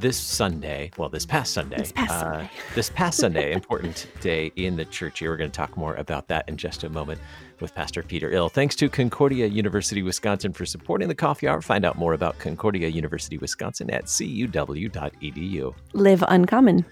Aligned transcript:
this 0.00 0.16
Sunday, 0.16 0.90
well, 0.96 1.08
this 1.08 1.26
past 1.26 1.52
Sunday, 1.52 1.78
This 1.78 1.92
past 1.92 2.10
uh, 2.10 2.20
Sunday. 2.20 2.50
this 2.74 2.90
past 2.90 3.18
Sunday, 3.18 3.52
important 3.58 4.06
day 4.20 4.52
in 4.56 4.76
the 4.76 4.84
church 4.84 5.20
year. 5.20 5.30
We're 5.30 5.36
going 5.36 5.50
to 5.50 5.56
talk 5.56 5.76
more 5.76 5.94
about 5.96 6.28
that 6.28 6.48
in 6.48 6.56
just 6.56 6.84
a 6.84 6.88
moment 6.88 7.20
with 7.60 7.74
Pastor 7.74 8.02
Peter 8.02 8.30
Ill. 8.30 8.48
Thanks 8.48 8.76
to 8.76 8.88
Concordia 8.88 9.46
University 9.46 10.02
Wisconsin 10.02 10.52
for 10.52 10.64
supporting 10.64 11.08
the 11.08 11.14
Coffee 11.14 11.48
Hour. 11.48 11.60
Find 11.62 11.84
out 11.84 11.96
more 11.98 12.12
about 12.12 12.38
Concordia 12.38 12.88
University 12.88 13.38
Wisconsin 13.38 13.90
at 13.90 14.04
cuw.edu. 14.06 15.74
Live 15.94 16.24
uncommon. 16.28 16.84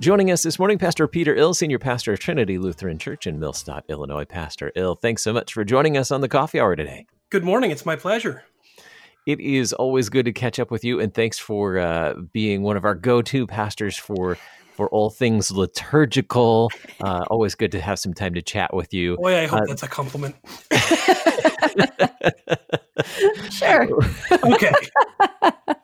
Joining 0.00 0.30
us 0.30 0.42
this 0.42 0.58
morning, 0.58 0.78
Pastor 0.78 1.06
Peter 1.06 1.34
Ill, 1.34 1.54
Senior 1.54 1.78
Pastor 1.78 2.14
of 2.14 2.18
Trinity 2.18 2.58
Lutheran 2.58 2.98
Church 2.98 3.26
in 3.26 3.38
Millstadt, 3.38 3.82
Illinois. 3.88 4.24
Pastor 4.24 4.72
Ill, 4.74 4.94
thanks 4.96 5.22
so 5.22 5.32
much 5.32 5.52
for 5.52 5.64
joining 5.64 5.96
us 5.96 6.10
on 6.10 6.20
the 6.20 6.28
Coffee 6.28 6.58
Hour 6.58 6.74
today. 6.74 7.06
Good 7.30 7.44
morning. 7.44 7.70
It's 7.70 7.86
my 7.86 7.94
pleasure. 7.96 8.44
It 9.26 9.40
is 9.40 9.72
always 9.72 10.10
good 10.10 10.26
to 10.26 10.32
catch 10.32 10.58
up 10.58 10.70
with 10.70 10.84
you, 10.84 11.00
and 11.00 11.12
thanks 11.14 11.38
for 11.38 11.78
uh, 11.78 12.14
being 12.32 12.62
one 12.62 12.76
of 12.76 12.84
our 12.84 12.94
go-to 12.94 13.46
pastors 13.46 13.96
for 13.96 14.36
for 14.76 14.88
all 14.90 15.08
things 15.08 15.50
liturgical. 15.50 16.70
Uh, 17.00 17.24
always 17.30 17.54
good 17.54 17.72
to 17.72 17.80
have 17.80 17.98
some 17.98 18.12
time 18.12 18.34
to 18.34 18.42
chat 18.42 18.74
with 18.74 18.92
you. 18.92 19.16
Boy, 19.16 19.38
I 19.38 19.46
hope 19.46 19.62
Uh, 19.62 19.66
that's 19.66 19.82
a 19.82 19.88
compliment. 19.88 20.34
Sure. 23.50 23.88
Okay. 24.32 24.72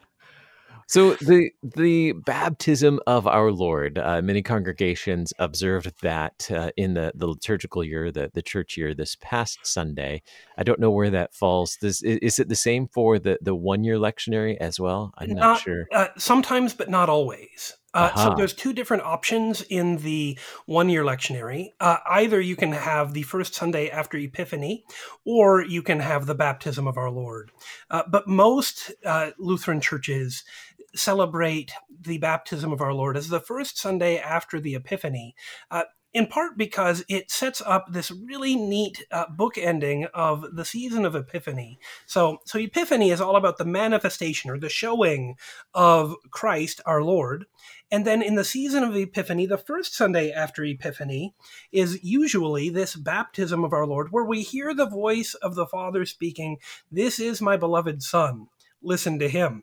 So 0.90 1.14
the 1.14 1.52
the 1.62 2.10
baptism 2.10 2.98
of 3.06 3.24
our 3.28 3.52
Lord, 3.52 3.96
uh, 3.96 4.20
many 4.22 4.42
congregations 4.42 5.32
observed 5.38 5.92
that 6.02 6.50
uh, 6.50 6.72
in 6.76 6.94
the, 6.94 7.12
the 7.14 7.28
liturgical 7.28 7.84
year, 7.84 8.10
the, 8.10 8.32
the 8.34 8.42
church 8.42 8.76
year, 8.76 8.92
this 8.92 9.16
past 9.20 9.60
Sunday. 9.62 10.20
I 10.58 10.64
don't 10.64 10.80
know 10.80 10.90
where 10.90 11.10
that 11.10 11.32
falls. 11.32 11.78
This 11.80 12.02
is, 12.02 12.18
is 12.18 12.38
it 12.40 12.48
the 12.48 12.56
same 12.56 12.88
for 12.88 13.20
the, 13.20 13.38
the 13.40 13.54
one 13.54 13.84
year 13.84 13.98
lectionary 13.98 14.56
as 14.56 14.80
well? 14.80 15.14
I'm 15.16 15.28
not, 15.28 15.40
Not- 15.40 15.60
sure. 15.60 15.86
Uh, 15.92 16.08
sometimes, 16.18 16.74
but 16.74 16.90
not 16.90 17.08
always. 17.08 17.76
Uh, 17.92 18.10
Aha. 18.14 18.24
So 18.30 18.34
there's 18.36 18.54
two 18.54 18.72
different 18.72 19.02
options 19.02 19.62
in 19.62 19.96
the 19.98 20.38
one-year 20.66 21.02
lectionary. 21.02 21.70
Uh, 21.80 21.96
either 22.08 22.40
you 22.40 22.54
can 22.54 22.70
have 22.70 23.14
the 23.14 23.22
first 23.22 23.52
Sunday 23.52 23.90
after 23.90 24.16
Epiphany, 24.16 24.84
or 25.24 25.60
you 25.62 25.82
can 25.82 25.98
have 25.98 26.26
the 26.26 26.36
baptism 26.36 26.86
of 26.86 26.96
our 26.96 27.10
Lord. 27.10 27.50
Uh, 27.90 28.04
but 28.08 28.28
most 28.28 28.92
uh, 29.04 29.32
Lutheran 29.38 29.80
churches 29.80 30.44
celebrate 30.94 31.72
the 32.00 32.18
baptism 32.18 32.72
of 32.72 32.80
our 32.80 32.94
Lord 32.94 33.16
as 33.16 33.28
the 33.28 33.40
first 33.40 33.78
Sunday 33.78 34.18
after 34.18 34.60
the 34.60 34.74
Epiphany. 34.74 35.34
Uh, 35.70 35.84
in 36.12 36.26
part 36.26 36.58
because 36.58 37.04
it 37.08 37.30
sets 37.30 37.62
up 37.64 37.92
this 37.92 38.10
really 38.10 38.56
neat 38.56 39.04
uh, 39.12 39.26
book 39.30 39.56
ending 39.56 40.06
of 40.12 40.44
the 40.56 40.64
season 40.64 41.04
of 41.04 41.14
Epiphany. 41.14 41.78
So, 42.06 42.38
so 42.44 42.58
Epiphany 42.58 43.10
is 43.10 43.20
all 43.20 43.36
about 43.36 43.58
the 43.58 43.64
manifestation 43.64 44.50
or 44.50 44.58
the 44.58 44.68
showing 44.68 45.36
of 45.72 46.16
Christ 46.30 46.80
our 46.84 47.02
Lord. 47.02 47.46
And 47.92 48.04
then 48.04 48.22
in 48.22 48.34
the 48.34 48.44
season 48.44 48.82
of 48.82 48.96
Epiphany, 48.96 49.46
the 49.46 49.58
first 49.58 49.94
Sunday 49.94 50.32
after 50.32 50.64
Epiphany 50.64 51.34
is 51.70 52.02
usually 52.02 52.70
this 52.70 52.96
baptism 52.96 53.64
of 53.64 53.72
our 53.72 53.86
Lord, 53.86 54.08
where 54.10 54.24
we 54.24 54.42
hear 54.42 54.74
the 54.74 54.88
voice 54.88 55.34
of 55.34 55.54
the 55.54 55.66
Father 55.66 56.04
speaking, 56.04 56.58
This 56.90 57.20
is 57.20 57.40
my 57.40 57.56
beloved 57.56 58.02
Son, 58.02 58.48
listen 58.82 59.18
to 59.20 59.28
him. 59.28 59.62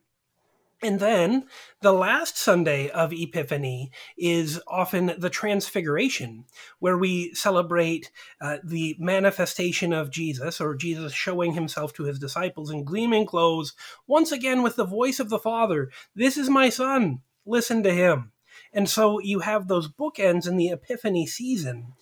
And 0.83 0.99
then 0.99 1.45
the 1.81 1.91
last 1.91 2.37
Sunday 2.37 2.89
of 2.89 3.11
Epiphany 3.11 3.91
is 4.15 4.61
often 4.67 5.15
the 5.17 5.29
Transfiguration, 5.29 6.45
where 6.77 6.97
we 6.97 7.33
celebrate 7.33 8.11
uh, 8.39 8.57
the 8.63 8.95
manifestation 8.99 9.91
of 9.91 10.11
Jesus, 10.11 10.61
or 10.61 10.75
Jesus 10.75 11.13
showing 11.13 11.53
himself 11.53 11.93
to 11.93 12.03
his 12.03 12.19
disciples 12.19 12.69
in 12.69 12.83
gleaming 12.83 13.25
clothes, 13.25 13.73
once 14.05 14.31
again 14.31 14.61
with 14.61 14.75
the 14.75 14.85
voice 14.85 15.19
of 15.19 15.29
the 15.29 15.39
Father 15.39 15.89
This 16.15 16.37
is 16.37 16.49
my 16.49 16.69
Son, 16.69 17.21
listen 17.43 17.81
to 17.81 17.91
him. 17.93 18.31
And 18.71 18.87
so 18.87 19.19
you 19.19 19.39
have 19.39 19.67
those 19.67 19.87
bookends 19.87 20.47
in 20.47 20.57
the 20.57 20.69
Epiphany 20.69 21.25
season. 21.25 21.93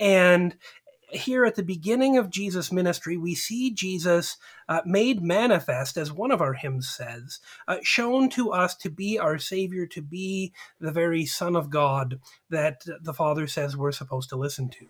And 0.00 0.56
here 1.14 1.44
at 1.44 1.54
the 1.54 1.62
beginning 1.62 2.16
of 2.16 2.30
Jesus' 2.30 2.72
ministry, 2.72 3.16
we 3.16 3.34
see 3.34 3.70
Jesus 3.70 4.36
uh, 4.68 4.80
made 4.84 5.22
manifest, 5.22 5.96
as 5.96 6.12
one 6.12 6.30
of 6.30 6.40
our 6.40 6.54
hymns 6.54 6.88
says, 6.88 7.40
uh, 7.68 7.76
shown 7.82 8.28
to 8.30 8.52
us 8.52 8.74
to 8.76 8.90
be 8.90 9.18
our 9.18 9.38
Savior, 9.38 9.86
to 9.86 10.02
be 10.02 10.52
the 10.80 10.92
very 10.92 11.26
Son 11.26 11.56
of 11.56 11.70
God 11.70 12.20
that 12.50 12.84
the 13.02 13.14
Father 13.14 13.46
says 13.46 13.76
we're 13.76 13.92
supposed 13.92 14.28
to 14.30 14.36
listen 14.36 14.68
to. 14.70 14.86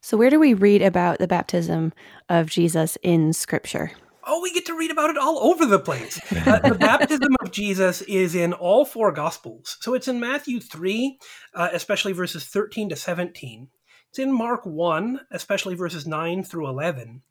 So, 0.00 0.16
where 0.16 0.30
do 0.30 0.38
we 0.38 0.54
read 0.54 0.80
about 0.80 1.18
the 1.18 1.26
baptism 1.26 1.92
of 2.28 2.48
Jesus 2.48 2.96
in 3.02 3.32
Scripture? 3.32 3.92
Oh, 4.30 4.42
we 4.42 4.52
get 4.52 4.66
to 4.66 4.76
read 4.76 4.90
about 4.90 5.10
it 5.10 5.16
all 5.16 5.38
over 5.38 5.64
the 5.64 5.78
place. 5.78 6.20
Uh, 6.30 6.58
the 6.58 6.74
baptism 6.78 7.34
of 7.40 7.50
Jesus 7.50 8.02
is 8.02 8.34
in 8.34 8.52
all 8.52 8.84
four 8.84 9.10
Gospels. 9.10 9.78
So 9.80 9.94
it's 9.94 10.06
in 10.06 10.20
Matthew 10.20 10.60
3, 10.60 11.18
uh, 11.54 11.70
especially 11.72 12.12
verses 12.12 12.44
13 12.44 12.90
to 12.90 12.96
17. 12.96 13.68
It's 14.10 14.18
in 14.18 14.32
Mark 14.32 14.64
1, 14.64 15.20
especially 15.30 15.74
verses 15.74 16.06
9 16.06 16.42
through 16.44 16.68
11. 16.68 17.22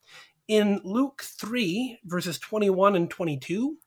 In 0.48 0.80
Luke 0.84 1.24
3, 1.24 2.00
verses 2.06 2.40
21 2.40 2.96
and 2.96 3.10
22. 3.10 3.78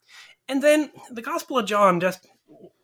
And 0.48 0.62
then 0.62 0.90
the 1.10 1.22
Gospel 1.22 1.58
of 1.58 1.66
John 1.66 2.00
just 2.00 2.26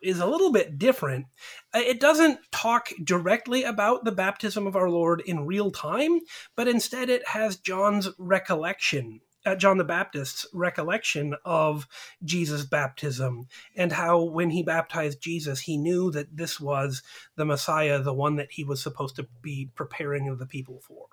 is 0.01 0.21
a 0.21 0.27
little 0.27 0.53
bit 0.53 0.79
different. 0.79 1.27
Uh, 1.75 1.81
It 1.81 1.99
doesn't 1.99 2.39
talk 2.53 2.91
directly 3.03 3.65
about 3.65 4.05
the 4.05 4.13
baptism 4.13 4.67
of 4.67 4.77
our 4.77 4.89
Lord 4.89 5.23
in 5.27 5.47
real 5.47 5.73
time, 5.73 6.21
but 6.57 6.69
instead 6.69 7.11
it 7.11 7.27
has 7.29 7.57
John's 7.57 8.09
recollection 8.17 9.21
John 9.55 9.79
the 9.79 9.85
Baptist's 9.85 10.47
recollection 10.53 11.37
of 11.45 11.87
Jesus' 12.25 12.65
baptism 12.65 13.47
and 13.77 13.93
how 13.93 14.23
when 14.23 14.51
he 14.51 14.63
baptized 14.63 15.21
Jesus, 15.21 15.61
he 15.61 15.77
knew 15.77 16.11
that 16.11 16.37
this 16.37 16.61
was 16.61 17.03
the 17.37 17.45
Messiah, 17.45 18.01
the 18.01 18.15
one 18.15 18.37
that 18.37 18.53
he 18.53 18.65
was 18.65 18.83
supposed 18.83 19.17
to 19.17 19.29
be 19.43 19.71
preparing 19.75 20.37
the 20.37 20.47
people 20.47 20.81
for. 20.81 21.07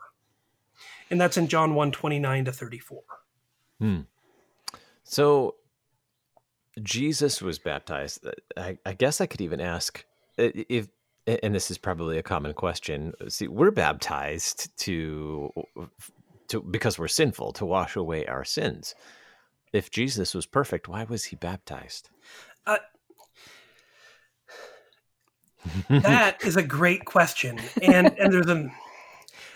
And 1.12 1.22
that's 1.22 1.38
in 1.38 1.48
John 1.48 1.76
1 1.76 1.92
29 1.92 2.46
to 2.46 2.52
34. 2.52 3.02
So 5.04 5.56
Jesus 6.82 7.42
was 7.42 7.60
baptized. 7.60 8.26
I, 8.58 8.78
I 8.86 8.94
guess 8.94 9.22
I 9.22 9.26
could 9.26 9.42
even 9.42 9.62
ask 9.62 10.04
uh, 10.40 10.50
if, 10.54 10.88
and 11.28 11.54
this 11.54 11.70
is 11.70 11.78
probably 11.78 12.18
a 12.18 12.24
common 12.24 12.54
question. 12.54 13.14
See, 13.30 13.48
we're 13.48 13.72
baptized 13.72 14.76
to, 14.80 15.52
to 16.54 16.62
because 16.62 16.98
we're 16.98 17.08
sinful 17.08 17.52
to 17.54 17.66
wash 17.66 17.96
away 17.96 18.26
our 18.26 18.46
sins. 18.46 18.96
If 19.74 19.92
Jesus 19.92 20.34
was 20.34 20.46
perfect, 20.46 20.88
why 20.88 21.04
was 21.04 21.26
he 21.26 21.36
baptized? 21.36 22.10
Uh, 22.66 22.78
that 25.90 26.44
is 26.44 26.56
a 26.56 26.64
great 26.64 27.06
question. 27.06 27.60
And, 27.82 28.08
and 28.20 28.34
there's 28.34 28.48
an. 28.48 28.72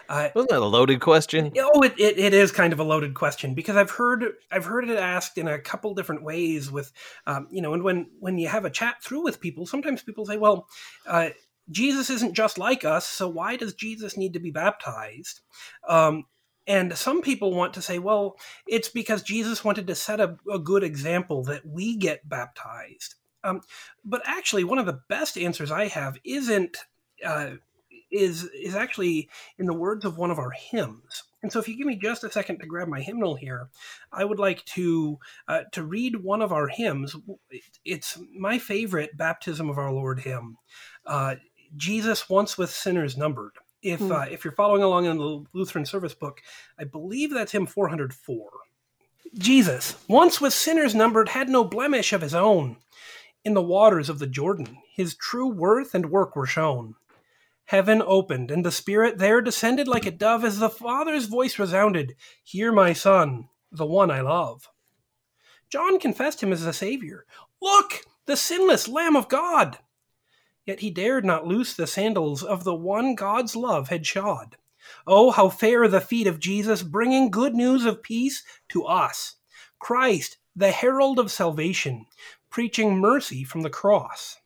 Uh, 0.10 0.30
Wasn't 0.34 0.50
that 0.50 0.60
a 0.60 0.66
loaded 0.66 1.02
question? 1.02 1.52
Oh, 1.60 1.82
it, 1.82 1.94
it, 2.00 2.18
it 2.18 2.34
is 2.34 2.52
kind 2.52 2.72
of 2.72 2.80
a 2.80 2.84
loaded 2.84 3.14
question 3.14 3.54
because 3.54 3.76
I've 3.76 3.92
heard 3.92 4.24
I've 4.50 4.66
heard 4.66 4.90
it 4.90 4.98
asked 4.98 5.38
in 5.38 5.48
a 5.50 5.60
couple 5.60 5.94
different 5.94 6.24
ways. 6.24 6.72
With 6.72 6.92
um, 7.26 7.48
you 7.52 7.62
know, 7.62 7.74
and 7.74 7.84
when 7.84 8.10
when 8.20 8.38
you 8.38 8.48
have 8.48 8.64
a 8.64 8.70
chat 8.70 9.04
through 9.04 9.24
with 9.24 9.42
people, 9.42 9.66
sometimes 9.66 10.02
people 10.02 10.26
say, 10.26 10.38
"Well, 10.38 10.68
uh, 11.06 11.32
Jesus 11.70 12.10
isn't 12.10 12.36
just 12.36 12.58
like 12.58 12.86
us, 12.86 13.06
so 13.06 13.28
why 13.28 13.58
does 13.58 13.74
Jesus 13.74 14.16
need 14.16 14.32
to 14.34 14.40
be 14.40 14.50
baptized?" 14.50 15.42
Um, 15.90 16.24
and 16.68 16.96
some 16.98 17.22
people 17.22 17.54
want 17.54 17.74
to 17.76 17.82
say, 17.82 18.00
"Well, 18.00 18.38
it's 18.68 18.90
because 18.90 19.24
Jesus 19.24 19.64
wanted 19.64 19.88
to 19.88 19.96
set 19.96 20.20
a, 20.20 20.38
a 20.52 20.60
good 20.60 20.84
example 20.84 21.44
that 21.46 21.66
we 21.66 21.96
get 21.96 22.28
baptized." 22.28 23.16
Um, 23.44 23.62
but 24.04 24.22
actually, 24.26 24.64
one 24.64 24.80
of 24.80 24.86
the 24.86 25.02
best 25.10 25.38
answers 25.38 25.72
I 25.72 25.88
have 25.88 26.18
isn't. 26.24 26.78
Uh, 27.26 27.52
is 28.12 28.46
is 28.54 28.76
actually 28.76 29.30
in 29.58 29.66
the 29.66 29.74
words 29.74 30.06
of 30.06 30.18
one 30.18 30.32
of 30.32 30.40
our 30.40 30.52
hymns. 30.52 31.24
And 31.44 31.52
so, 31.52 31.60
if 31.60 31.68
you 31.68 31.78
give 31.78 31.88
me 31.88 31.98
just 31.98 32.24
a 32.24 32.32
second 32.32 32.60
to 32.60 32.68
grab 32.68 32.88
my 32.88 33.02
hymnal 33.02 33.36
here, 33.36 33.70
I 34.12 34.26
would 34.26 34.40
like 34.40 34.64
to 34.66 35.20
uh, 35.48 35.62
to 35.74 35.84
read 35.84 36.24
one 36.24 36.42
of 36.42 36.52
our 36.52 36.68
hymns. 36.68 37.16
It's 37.86 38.18
my 38.38 38.60
favorite 38.60 39.18
baptism 39.18 39.70
of 39.70 39.78
our 39.78 39.92
Lord 39.92 40.22
hymn. 40.22 40.58
Uh, 41.06 41.36
Jesus 41.76 42.30
once 42.30 42.58
with 42.58 42.70
sinners 42.70 43.18
numbered. 43.18 43.54
If 43.88 44.00
Hmm. 44.02 44.12
uh, 44.12 44.26
if 44.30 44.44
you're 44.44 44.52
following 44.52 44.84
along 44.84 45.06
in 45.06 45.18
the 45.18 45.46
Lutheran 45.54 45.86
service 45.86 46.14
book, 46.14 46.42
I 46.78 46.84
believe 46.84 47.34
that's 47.34 47.54
hymn 47.54 47.66
404. 47.66 48.50
Jesus, 49.38 49.96
once 50.08 50.42
with 50.42 50.54
sinners 50.54 50.94
numbered, 50.94 51.30
had 51.30 51.48
no 51.48 51.64
blemish 51.64 52.12
of 52.12 52.22
his 52.22 52.34
own. 52.34 52.78
In 53.46 53.54
the 53.54 53.62
waters 53.62 54.10
of 54.10 54.20
the 54.20 54.28
Jordan, 54.28 54.80
his 54.94 55.16
true 55.16 55.48
worth 55.48 55.96
and 55.96 56.10
work 56.12 56.36
were 56.36 56.46
shown. 56.46 56.96
Heaven 57.66 58.02
opened, 58.06 58.52
and 58.52 58.66
the 58.66 58.72
Spirit 58.72 59.18
there 59.20 59.42
descended 59.42 59.88
like 59.88 60.06
a 60.06 60.12
dove 60.12 60.44
as 60.44 60.60
the 60.60 60.70
Father's 60.70 61.26
voice 61.26 61.58
resounded 61.60 62.16
Hear 62.44 62.72
my 62.74 62.94
Son, 62.94 63.48
the 63.72 63.86
one 63.86 64.12
I 64.12 64.22
love. 64.22 64.68
John 65.70 66.00
confessed 66.00 66.42
him 66.42 66.52
as 66.52 66.64
the 66.64 66.74
Savior. 66.74 67.26
Look, 67.62 68.02
the 68.26 68.38
sinless 68.38 68.88
Lamb 68.88 69.16
of 69.16 69.30
God! 69.30 69.80
Yet 70.68 70.82
he 70.82 70.92
dared 70.92 71.24
not 71.24 71.48
loose 71.48 71.74
the 71.74 71.88
sandals 71.88 72.44
of 72.44 72.66
the 72.66 72.76
one 72.76 73.16
God's 73.16 73.56
love 73.56 73.88
had 73.88 74.06
shod. 74.06 74.58
Oh, 75.08 75.32
how 75.32 75.48
fair 75.48 75.88
the 75.88 76.02
feet 76.02 76.28
of 76.28 76.42
Jesus, 76.42 76.84
bringing 76.84 77.32
good 77.32 77.56
news 77.56 77.86
of 77.86 78.04
peace 78.04 78.44
to 78.70 78.84
us. 78.84 79.38
Christ, 79.80 80.38
the 80.56 80.72
herald 80.72 81.20
of 81.20 81.32
salvation, 81.32 82.06
preaching 82.50 82.98
mercy 82.98 83.46
from 83.46 83.62
the 83.62 83.70
cross. 83.70 84.38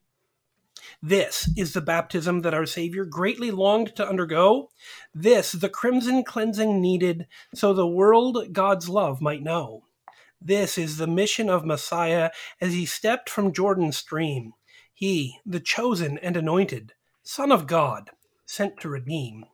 This 1.02 1.50
is 1.58 1.74
the 1.74 1.82
baptism 1.82 2.42
that 2.42 2.54
our 2.54 2.68
Savior 2.68 3.06
greatly 3.06 3.50
longed 3.50 3.96
to 3.96 4.08
undergo. 4.08 4.70
This, 5.16 5.52
the 5.52 5.70
crimson 5.70 6.24
cleansing 6.24 6.80
needed 6.80 7.26
so 7.56 7.74
the 7.74 7.88
world 7.88 8.54
God's 8.54 8.88
love 8.88 9.22
might 9.22 9.42
know. 9.42 9.86
This 10.40 10.78
is 10.78 10.98
the 10.98 11.08
mission 11.08 11.50
of 11.50 11.66
Messiah 11.66 12.30
as 12.60 12.74
he 12.74 12.86
stepped 12.86 13.30
from 13.30 13.54
Jordan's 13.54 13.98
stream. 13.98 14.54
He, 15.02 15.40
the 15.48 15.60
chosen 15.60 16.20
and 16.20 16.38
anointed, 16.38 16.94
Son 17.24 17.52
of 17.52 17.66
God, 17.66 18.12
sent 18.46 18.80
to 18.82 18.88
redeem. 18.88 19.48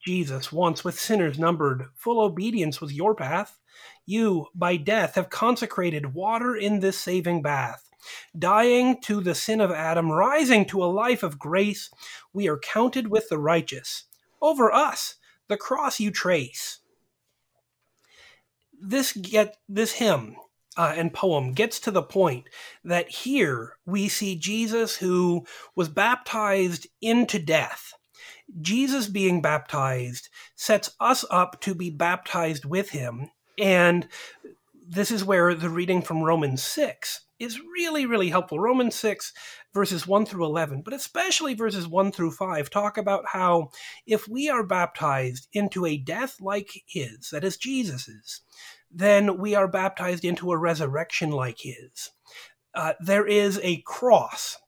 Jesus, 0.00 0.52
once 0.52 0.84
with 0.84 0.96
sinners 0.96 1.40
numbered, 1.40 1.86
full 1.96 2.20
obedience 2.20 2.80
was 2.80 2.92
your 2.92 3.16
path. 3.16 3.58
You, 4.06 4.46
by 4.54 4.76
death, 4.76 5.16
have 5.16 5.28
consecrated 5.28 6.14
water 6.14 6.54
in 6.54 6.78
this 6.78 6.96
saving 6.96 7.42
bath 7.42 7.90
dying 8.38 9.00
to 9.00 9.20
the 9.20 9.34
sin 9.34 9.60
of 9.60 9.72
Adam, 9.72 10.12
rising 10.12 10.64
to 10.66 10.84
a 10.84 10.86
life 10.86 11.24
of 11.24 11.36
grace, 11.36 11.90
we 12.32 12.48
are 12.48 12.56
counted 12.56 13.08
with 13.08 13.28
the 13.28 13.38
righteous. 13.38 14.04
Over 14.40 14.72
us, 14.72 15.16
the 15.48 15.56
cross 15.56 15.98
you 15.98 16.12
trace. 16.12 16.78
This 18.80 19.12
get 19.12 19.56
this 19.68 19.94
hymn 19.94 20.36
uh, 20.80 20.94
and 20.96 21.12
poem 21.12 21.52
gets 21.52 21.78
to 21.78 21.90
the 21.90 22.02
point 22.02 22.48
that 22.82 23.10
here 23.10 23.76
we 23.84 24.08
see 24.08 24.34
Jesus 24.34 24.96
who 24.96 25.44
was 25.76 25.90
baptized 25.90 26.86
into 27.02 27.38
death. 27.38 27.92
Jesus 28.62 29.06
being 29.06 29.42
baptized 29.42 30.30
sets 30.56 30.96
us 30.98 31.22
up 31.30 31.60
to 31.60 31.74
be 31.74 31.90
baptized 31.90 32.64
with 32.64 32.88
him. 32.88 33.30
And 33.58 34.08
this 34.88 35.10
is 35.10 35.22
where 35.22 35.54
the 35.54 35.68
reading 35.68 36.00
from 36.00 36.22
Romans 36.22 36.62
6 36.62 37.26
is 37.38 37.60
really, 37.60 38.06
really 38.06 38.30
helpful. 38.30 38.58
Romans 38.58 38.94
6, 38.94 39.34
verses 39.74 40.06
1 40.06 40.24
through 40.24 40.46
11, 40.46 40.80
but 40.80 40.94
especially 40.94 41.52
verses 41.52 41.86
1 41.86 42.10
through 42.10 42.30
5, 42.30 42.70
talk 42.70 42.96
about 42.96 43.24
how 43.34 43.68
if 44.06 44.26
we 44.26 44.48
are 44.48 44.64
baptized 44.64 45.46
into 45.52 45.84
a 45.84 45.98
death 45.98 46.40
like 46.40 46.70
his, 46.86 47.28
that 47.30 47.44
is 47.44 47.58
Jesus's, 47.58 48.40
then 48.90 49.38
we 49.38 49.54
are 49.54 49.68
baptized 49.68 50.24
into 50.24 50.52
a 50.52 50.58
resurrection 50.58 51.30
like 51.30 51.58
his. 51.60 52.10
Uh, 52.74 52.94
there 53.00 53.26
is 53.26 53.60
a 53.62 53.82
cross 53.86 54.58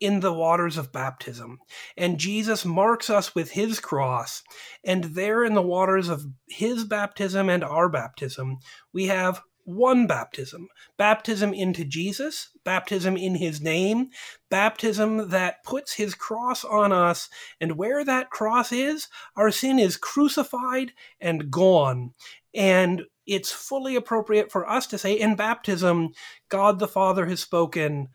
in 0.00 0.20
the 0.20 0.32
waters 0.32 0.76
of 0.76 0.92
baptism. 0.92 1.58
And 1.96 2.18
Jesus 2.18 2.64
marks 2.64 3.10
us 3.10 3.34
with 3.34 3.50
his 3.50 3.80
cross. 3.80 4.42
And 4.84 5.04
there 5.04 5.44
in 5.44 5.54
the 5.54 5.62
waters 5.62 6.08
of 6.08 6.26
his 6.48 6.84
baptism 6.84 7.48
and 7.48 7.64
our 7.64 7.88
baptism, 7.88 8.58
we 8.92 9.06
have 9.06 9.42
one 9.64 10.06
baptism 10.06 10.66
baptism 10.96 11.52
into 11.52 11.84
Jesus, 11.84 12.48
baptism 12.64 13.18
in 13.18 13.34
his 13.34 13.60
name, 13.60 14.08
baptism 14.50 15.28
that 15.28 15.62
puts 15.62 15.92
his 15.92 16.14
cross 16.14 16.64
on 16.64 16.90
us. 16.90 17.28
And 17.60 17.76
where 17.76 18.04
that 18.04 18.30
cross 18.30 18.72
is, 18.72 19.08
our 19.36 19.50
sin 19.50 19.78
is 19.78 19.98
crucified 19.98 20.92
and 21.20 21.50
gone. 21.50 22.14
And 22.54 23.02
it's 23.28 23.52
fully 23.52 23.94
appropriate 23.94 24.50
for 24.50 24.68
us 24.68 24.86
to 24.88 24.98
say 24.98 25.12
in 25.12 25.36
baptism, 25.36 26.12
God 26.48 26.78
the 26.78 26.88
Father 26.88 27.26
has 27.26 27.40
spoken, 27.40 28.08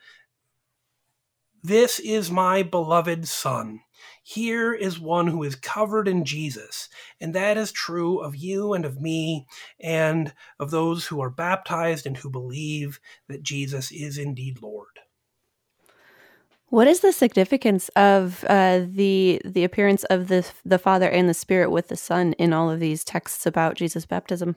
This 1.62 2.00
is 2.00 2.32
my 2.32 2.64
beloved 2.64 3.28
Son. 3.28 3.82
Here 4.24 4.74
is 4.74 5.00
one 5.00 5.28
who 5.28 5.44
is 5.44 5.56
covered 5.56 6.08
in 6.08 6.26
Jesus. 6.26 6.90
And 7.22 7.36
that 7.36 7.58
is 7.58 7.72
true 7.72 8.20
of 8.20 8.36
you 8.36 8.74
and 8.74 8.86
of 8.86 9.00
me 9.00 9.46
and 9.80 10.34
of 10.60 10.72
those 10.72 11.06
who 11.08 11.22
are 11.22 11.30
baptized 11.30 12.06
and 12.06 12.18
who 12.18 12.30
believe 12.30 13.00
that 13.28 13.44
Jesus 13.44 13.92
is 13.92 14.18
indeed 14.18 14.62
Lord. 14.62 15.00
What 16.70 16.88
is 16.88 17.02
the 17.02 17.14
significance 17.14 17.90
of 17.90 18.44
uh, 18.50 18.80
the 18.88 19.40
the 19.46 19.64
appearance 19.64 20.06
of 20.06 20.28
the 20.28 20.44
the 20.66 20.80
Father 20.80 21.08
and 21.08 21.30
the 21.30 21.36
Spirit 21.36 21.70
with 21.70 21.90
the 21.90 21.96
Son 21.96 22.34
in 22.34 22.52
all 22.52 22.72
of 22.72 22.80
these 22.80 23.04
texts 23.04 23.46
about 23.46 23.76
Jesus' 23.76 24.08
baptism? 24.08 24.56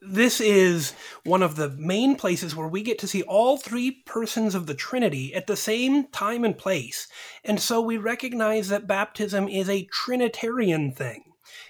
This 0.00 0.40
is 0.40 0.94
one 1.24 1.42
of 1.42 1.56
the 1.56 1.70
main 1.70 2.16
places 2.16 2.54
where 2.54 2.68
we 2.68 2.82
get 2.82 2.98
to 3.00 3.06
see 3.06 3.22
all 3.22 3.56
three 3.56 3.90
persons 3.90 4.54
of 4.54 4.66
the 4.66 4.74
Trinity 4.74 5.34
at 5.34 5.46
the 5.46 5.56
same 5.56 6.06
time 6.08 6.44
and 6.44 6.56
place. 6.56 7.08
And 7.44 7.60
so 7.60 7.80
we 7.80 7.96
recognize 7.96 8.68
that 8.68 8.86
baptism 8.86 9.48
is 9.48 9.68
a 9.68 9.88
Trinitarian 9.92 10.92
thing. 10.92 11.24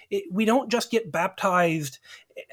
It, 0.09 0.25
we 0.31 0.45
don't 0.45 0.69
just 0.69 0.91
get 0.91 1.11
baptized, 1.11 1.99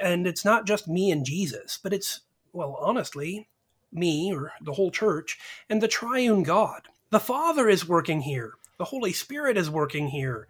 and 0.01 0.27
it's 0.27 0.45
not 0.45 0.67
just 0.67 0.89
me 0.89 1.11
and 1.11 1.25
Jesus, 1.25 1.79
but 1.83 1.93
it's, 1.93 2.21
well, 2.53 2.77
honestly, 2.81 3.49
me 3.93 4.33
or 4.33 4.53
the 4.61 4.73
whole 4.73 4.91
church 4.91 5.39
and 5.69 5.83
the 5.83 5.89
triune 5.89 6.43
God. 6.43 6.83
The 7.11 7.21
Father 7.21 7.69
is 7.69 7.89
working 7.89 8.23
here, 8.23 8.55
the 8.79 8.87
Holy 8.87 9.13
Spirit 9.13 9.57
is 9.57 9.69
working 9.69 10.09
here, 10.09 10.49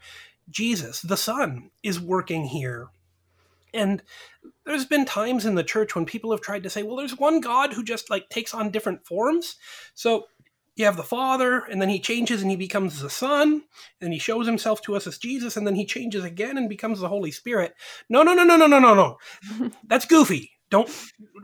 Jesus, 0.48 1.00
the 1.00 1.16
Son, 1.16 1.70
is 1.82 2.00
working 2.00 2.44
here. 2.46 2.88
And 3.72 4.02
there's 4.64 4.84
been 4.84 5.04
times 5.04 5.46
in 5.46 5.54
the 5.54 5.64
church 5.64 5.94
when 5.94 6.06
people 6.06 6.30
have 6.30 6.40
tried 6.40 6.62
to 6.62 6.70
say, 6.70 6.82
well, 6.82 6.96
there's 6.96 7.18
one 7.18 7.40
God 7.40 7.72
who 7.72 7.82
just 7.82 8.10
like 8.10 8.28
takes 8.28 8.54
on 8.54 8.70
different 8.70 9.06
forms. 9.06 9.56
So 9.94 10.26
you 10.76 10.84
have 10.84 10.96
the 10.96 11.02
Father, 11.02 11.60
and 11.60 11.80
then 11.80 11.88
he 11.88 12.00
changes 12.00 12.40
and 12.40 12.50
he 12.50 12.56
becomes 12.56 13.00
the 13.00 13.10
Son, 13.10 13.62
and 14.00 14.12
he 14.12 14.18
shows 14.18 14.46
himself 14.46 14.80
to 14.82 14.96
us 14.96 15.06
as 15.06 15.18
Jesus, 15.18 15.56
and 15.56 15.66
then 15.66 15.74
he 15.74 15.84
changes 15.84 16.24
again 16.24 16.56
and 16.56 16.68
becomes 16.68 17.00
the 17.00 17.08
Holy 17.08 17.30
Spirit. 17.30 17.74
No, 18.08 18.22
no, 18.22 18.32
no, 18.32 18.44
no, 18.44 18.56
no, 18.56 18.66
no, 18.66 18.78
no, 18.78 18.94
no. 18.94 19.70
That's 19.86 20.06
goofy 20.06 20.52
don't 20.70 20.90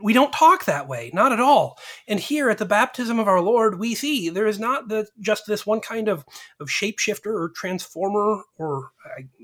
we 0.01 0.13
don't 0.13 0.33
talk 0.33 0.65
that 0.65 0.87
way 0.87 1.11
not 1.13 1.31
at 1.31 1.39
all. 1.39 1.77
And 2.07 2.19
here 2.19 2.49
at 2.49 2.57
the 2.57 2.65
baptism 2.65 3.19
of 3.19 3.27
our 3.27 3.41
lord 3.41 3.79
we 3.79 3.93
see 3.95 4.29
there 4.29 4.47
is 4.47 4.59
not 4.59 4.87
the, 4.87 5.07
just 5.19 5.45
this 5.47 5.65
one 5.65 5.81
kind 5.81 6.07
of, 6.07 6.25
of 6.59 6.67
shapeshifter 6.67 7.27
or 7.27 7.51
transformer 7.55 8.43
or 8.57 8.91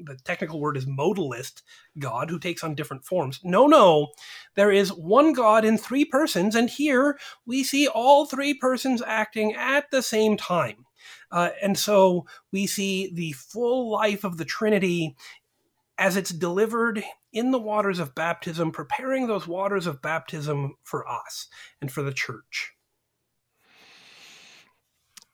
the 0.05 0.17
technical 0.23 0.59
word 0.59 0.77
is 0.77 0.85
modalist 0.85 1.61
god 1.99 2.29
who 2.29 2.39
takes 2.39 2.63
on 2.63 2.75
different 2.75 3.05
forms. 3.05 3.39
No 3.43 3.67
no. 3.67 4.09
There 4.55 4.71
is 4.71 4.93
one 4.93 5.33
god 5.33 5.65
in 5.65 5.77
three 5.77 6.05
persons 6.05 6.55
and 6.55 6.69
here 6.69 7.17
we 7.45 7.63
see 7.63 7.87
all 7.87 8.25
three 8.25 8.53
persons 8.53 9.01
acting 9.05 9.53
at 9.53 9.91
the 9.91 10.01
same 10.01 10.37
time. 10.37 10.85
Uh, 11.31 11.49
and 11.61 11.77
so 11.77 12.25
we 12.51 12.67
see 12.67 13.11
the 13.13 13.31
full 13.33 13.91
life 13.91 14.23
of 14.23 14.37
the 14.37 14.45
Trinity 14.45 15.15
as 15.97 16.17
it's 16.17 16.31
delivered 16.31 17.03
in 17.31 17.51
the 17.51 17.59
waters 17.59 17.99
of 17.99 18.15
baptism, 18.15 18.71
preparing 18.71 19.27
those 19.27 19.47
waters 19.47 19.87
of 19.87 20.01
baptism 20.01 20.75
for 20.83 21.07
us 21.07 21.47
and 21.81 21.91
for 21.91 22.01
the 22.01 22.13
church. 22.13 22.73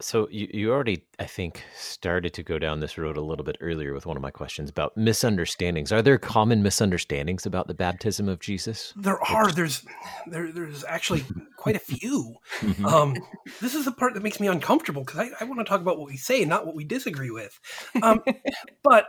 So 0.02 0.30
you, 0.32 0.48
you 0.54 0.72
already, 0.72 1.04
I 1.20 1.26
think, 1.26 1.62
started 1.76 2.34
to 2.36 2.44
go 2.44 2.58
down 2.58 2.80
this 2.80 2.98
road 2.98 3.18
a 3.18 3.22
little 3.22 3.44
bit 3.44 3.58
earlier 3.60 3.94
with 3.94 4.06
one 4.06 4.16
of 4.16 4.24
my 4.24 4.32
questions 4.32 4.70
about 4.70 4.96
misunderstandings. 4.96 5.92
Are 5.92 6.02
there 6.02 6.18
common 6.18 6.64
misunderstandings 6.64 7.46
about 7.46 7.68
the 7.68 7.74
baptism 7.74 8.30
of 8.30 8.40
Jesus? 8.40 8.94
There 8.96 9.22
are. 9.22 9.52
There's 9.52 9.86
there, 10.26 10.54
there's 10.54 10.86
actually 10.86 11.26
quite 11.58 11.76
a 11.76 11.80
few. 11.80 12.36
Mm-hmm. 12.60 12.86
um, 12.86 13.16
this 13.62 13.74
is 13.74 13.86
the 13.86 13.92
part 13.92 14.14
that 14.14 14.24
makes 14.24 14.40
me 14.40 14.48
uncomfortable 14.48 15.04
because 15.04 15.20
I, 15.20 15.30
I 15.40 15.46
want 15.46 15.60
to 15.60 15.64
talk 15.64 15.80
about 15.80 15.98
what 15.98 16.08
we 16.08 16.18
say, 16.18 16.44
not 16.44 16.66
what 16.66 16.76
we 16.76 16.84
disagree 16.84 17.30
with. 17.32 17.58
Um, 18.02 18.22
but 18.84 19.06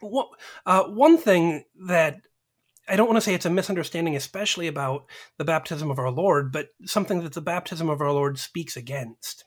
what, 0.00 0.28
uh, 0.64 0.84
one 0.84 1.18
thing 1.18 1.64
that 1.86 2.20
I 2.88 2.96
don't 2.96 3.08
want 3.08 3.16
to 3.16 3.20
say 3.20 3.34
it's 3.34 3.46
a 3.46 3.50
misunderstanding, 3.50 4.14
especially 4.16 4.68
about 4.68 5.06
the 5.38 5.44
baptism 5.44 5.90
of 5.90 5.98
our 5.98 6.10
Lord, 6.10 6.52
but 6.52 6.68
something 6.84 7.22
that 7.22 7.32
the 7.32 7.40
baptism 7.40 7.88
of 7.88 8.00
our 8.00 8.12
Lord 8.12 8.38
speaks 8.38 8.76
against 8.76 9.44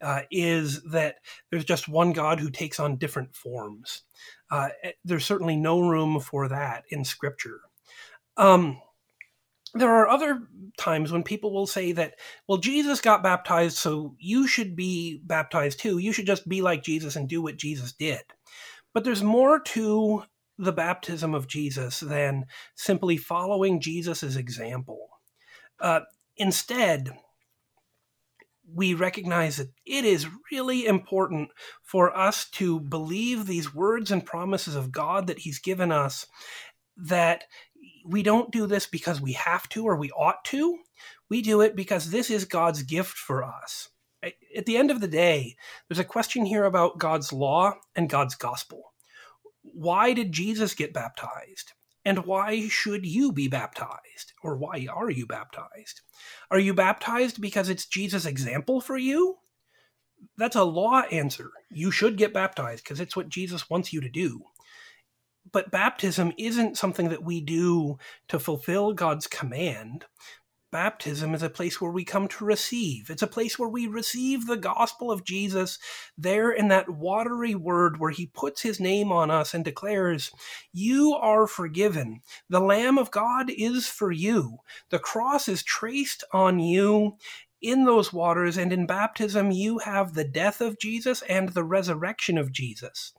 uh, 0.00 0.22
is 0.30 0.82
that 0.84 1.16
there's 1.50 1.64
just 1.64 1.88
one 1.88 2.12
God 2.12 2.40
who 2.40 2.50
takes 2.50 2.80
on 2.80 2.96
different 2.96 3.34
forms. 3.34 4.02
Uh, 4.50 4.68
eh, 4.82 4.92
there's 5.04 5.26
certainly 5.26 5.56
no 5.56 5.80
room 5.80 6.20
for 6.20 6.48
that 6.48 6.84
in 6.88 7.04
Scripture. 7.04 7.60
Um, 8.36 8.80
there 9.74 9.90
are 9.90 10.08
other 10.08 10.48
times 10.78 11.12
when 11.12 11.22
people 11.22 11.52
will 11.52 11.66
say 11.66 11.92
that, 11.92 12.14
well, 12.46 12.58
Jesus 12.58 13.02
got 13.02 13.22
baptized, 13.22 13.76
so 13.76 14.14
you 14.18 14.46
should 14.46 14.74
be 14.74 15.20
baptized 15.24 15.80
too. 15.80 15.98
You 15.98 16.12
should 16.12 16.26
just 16.26 16.48
be 16.48 16.62
like 16.62 16.82
Jesus 16.82 17.16
and 17.16 17.28
do 17.28 17.42
what 17.42 17.58
Jesus 17.58 17.92
did. 17.92 18.22
But 18.92 19.04
there's 19.04 19.22
more 19.22 19.60
to 19.60 20.24
the 20.58 20.72
baptism 20.72 21.34
of 21.34 21.46
Jesus 21.46 22.00
than 22.00 22.46
simply 22.74 23.16
following 23.16 23.80
Jesus' 23.80 24.36
example. 24.36 25.08
Uh, 25.80 26.00
instead, 26.36 27.10
we 28.74 28.92
recognize 28.92 29.56
that 29.56 29.70
it 29.86 30.04
is 30.04 30.26
really 30.50 30.86
important 30.86 31.50
for 31.82 32.16
us 32.16 32.50
to 32.50 32.80
believe 32.80 33.46
these 33.46 33.74
words 33.74 34.10
and 34.10 34.26
promises 34.26 34.74
of 34.74 34.92
God 34.92 35.26
that 35.28 35.38
He's 35.40 35.58
given 35.58 35.92
us, 35.92 36.26
that 36.96 37.44
we 38.04 38.22
don't 38.22 38.50
do 38.50 38.66
this 38.66 38.86
because 38.86 39.20
we 39.20 39.32
have 39.32 39.68
to 39.70 39.84
or 39.84 39.96
we 39.96 40.10
ought 40.10 40.44
to. 40.46 40.78
We 41.30 41.42
do 41.42 41.60
it 41.60 41.76
because 41.76 42.10
this 42.10 42.30
is 42.30 42.44
God's 42.44 42.82
gift 42.82 43.16
for 43.16 43.44
us. 43.44 43.88
At 44.22 44.66
the 44.66 44.76
end 44.76 44.90
of 44.90 45.00
the 45.00 45.08
day, 45.08 45.56
there's 45.88 45.98
a 45.98 46.04
question 46.04 46.44
here 46.44 46.64
about 46.64 46.98
God's 46.98 47.32
law 47.32 47.74
and 47.94 48.10
God's 48.10 48.34
gospel. 48.34 48.92
Why 49.62 50.12
did 50.12 50.32
Jesus 50.32 50.74
get 50.74 50.92
baptized? 50.92 51.72
And 52.04 52.24
why 52.24 52.68
should 52.68 53.04
you 53.04 53.32
be 53.32 53.48
baptized? 53.48 54.32
Or 54.42 54.56
why 54.56 54.86
are 54.90 55.10
you 55.10 55.26
baptized? 55.26 56.00
Are 56.50 56.58
you 56.58 56.74
baptized 56.74 57.40
because 57.40 57.68
it's 57.68 57.86
Jesus' 57.86 58.24
example 58.24 58.80
for 58.80 58.96
you? 58.96 59.36
That's 60.36 60.56
a 60.56 60.64
law 60.64 61.02
answer. 61.12 61.50
You 61.70 61.90
should 61.90 62.16
get 62.16 62.32
baptized 62.32 62.82
because 62.82 62.98
it's 62.98 63.14
what 63.14 63.28
Jesus 63.28 63.68
wants 63.68 63.92
you 63.92 64.00
to 64.00 64.08
do. 64.08 64.42
But 65.52 65.70
baptism 65.70 66.32
isn't 66.38 66.76
something 66.76 67.08
that 67.10 67.22
we 67.22 67.40
do 67.40 67.98
to 68.28 68.38
fulfill 68.38 68.92
God's 68.92 69.26
command. 69.26 70.04
Baptism 70.70 71.34
is 71.34 71.42
a 71.42 71.48
place 71.48 71.80
where 71.80 71.90
we 71.90 72.04
come 72.04 72.28
to 72.28 72.44
receive. 72.44 73.08
It's 73.08 73.22
a 73.22 73.26
place 73.26 73.58
where 73.58 73.70
we 73.70 73.86
receive 73.86 74.46
the 74.46 74.56
gospel 74.56 75.10
of 75.10 75.24
Jesus 75.24 75.78
there 76.16 76.50
in 76.50 76.68
that 76.68 76.90
watery 76.90 77.54
word 77.54 77.98
where 77.98 78.10
he 78.10 78.26
puts 78.26 78.60
his 78.60 78.78
name 78.78 79.10
on 79.10 79.30
us 79.30 79.54
and 79.54 79.64
declares, 79.64 80.30
You 80.70 81.14
are 81.14 81.46
forgiven. 81.46 82.20
The 82.50 82.60
Lamb 82.60 82.98
of 82.98 83.10
God 83.10 83.50
is 83.50 83.88
for 83.88 84.12
you. 84.12 84.58
The 84.90 84.98
cross 84.98 85.48
is 85.48 85.62
traced 85.62 86.22
on 86.34 86.58
you 86.58 87.16
in 87.62 87.86
those 87.86 88.12
waters. 88.12 88.58
And 88.58 88.70
in 88.70 88.86
baptism, 88.86 89.50
you 89.50 89.78
have 89.78 90.12
the 90.12 90.24
death 90.24 90.60
of 90.60 90.78
Jesus 90.78 91.22
and 91.22 91.48
the 91.48 91.64
resurrection 91.64 92.36
of 92.36 92.52
Jesus. 92.52 93.14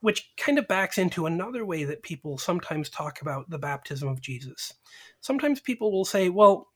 Which 0.00 0.30
kind 0.36 0.58
of 0.58 0.66
backs 0.66 0.98
into 0.98 1.26
another 1.26 1.64
way 1.64 1.84
that 1.84 2.02
people 2.02 2.38
sometimes 2.38 2.88
talk 2.88 3.20
about 3.20 3.50
the 3.50 3.58
baptism 3.58 4.08
of 4.08 4.20
Jesus. 4.20 4.72
Sometimes 5.20 5.60
people 5.60 5.92
will 5.92 6.06
say, 6.06 6.28
well, 6.28 6.68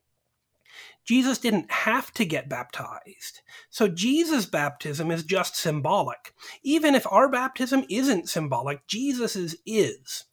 Jesus 1.04 1.38
didn't 1.38 1.70
have 1.70 2.12
to 2.14 2.24
get 2.24 2.48
baptized. 2.48 3.40
So 3.70 3.88
Jesus' 3.88 4.46
baptism 4.46 5.10
is 5.10 5.22
just 5.22 5.56
symbolic. 5.56 6.34
Even 6.62 6.94
if 6.94 7.06
our 7.10 7.28
baptism 7.28 7.84
isn't 7.90 8.28
symbolic, 8.28 8.86
Jesus's 8.86 9.56
is. 9.66 10.24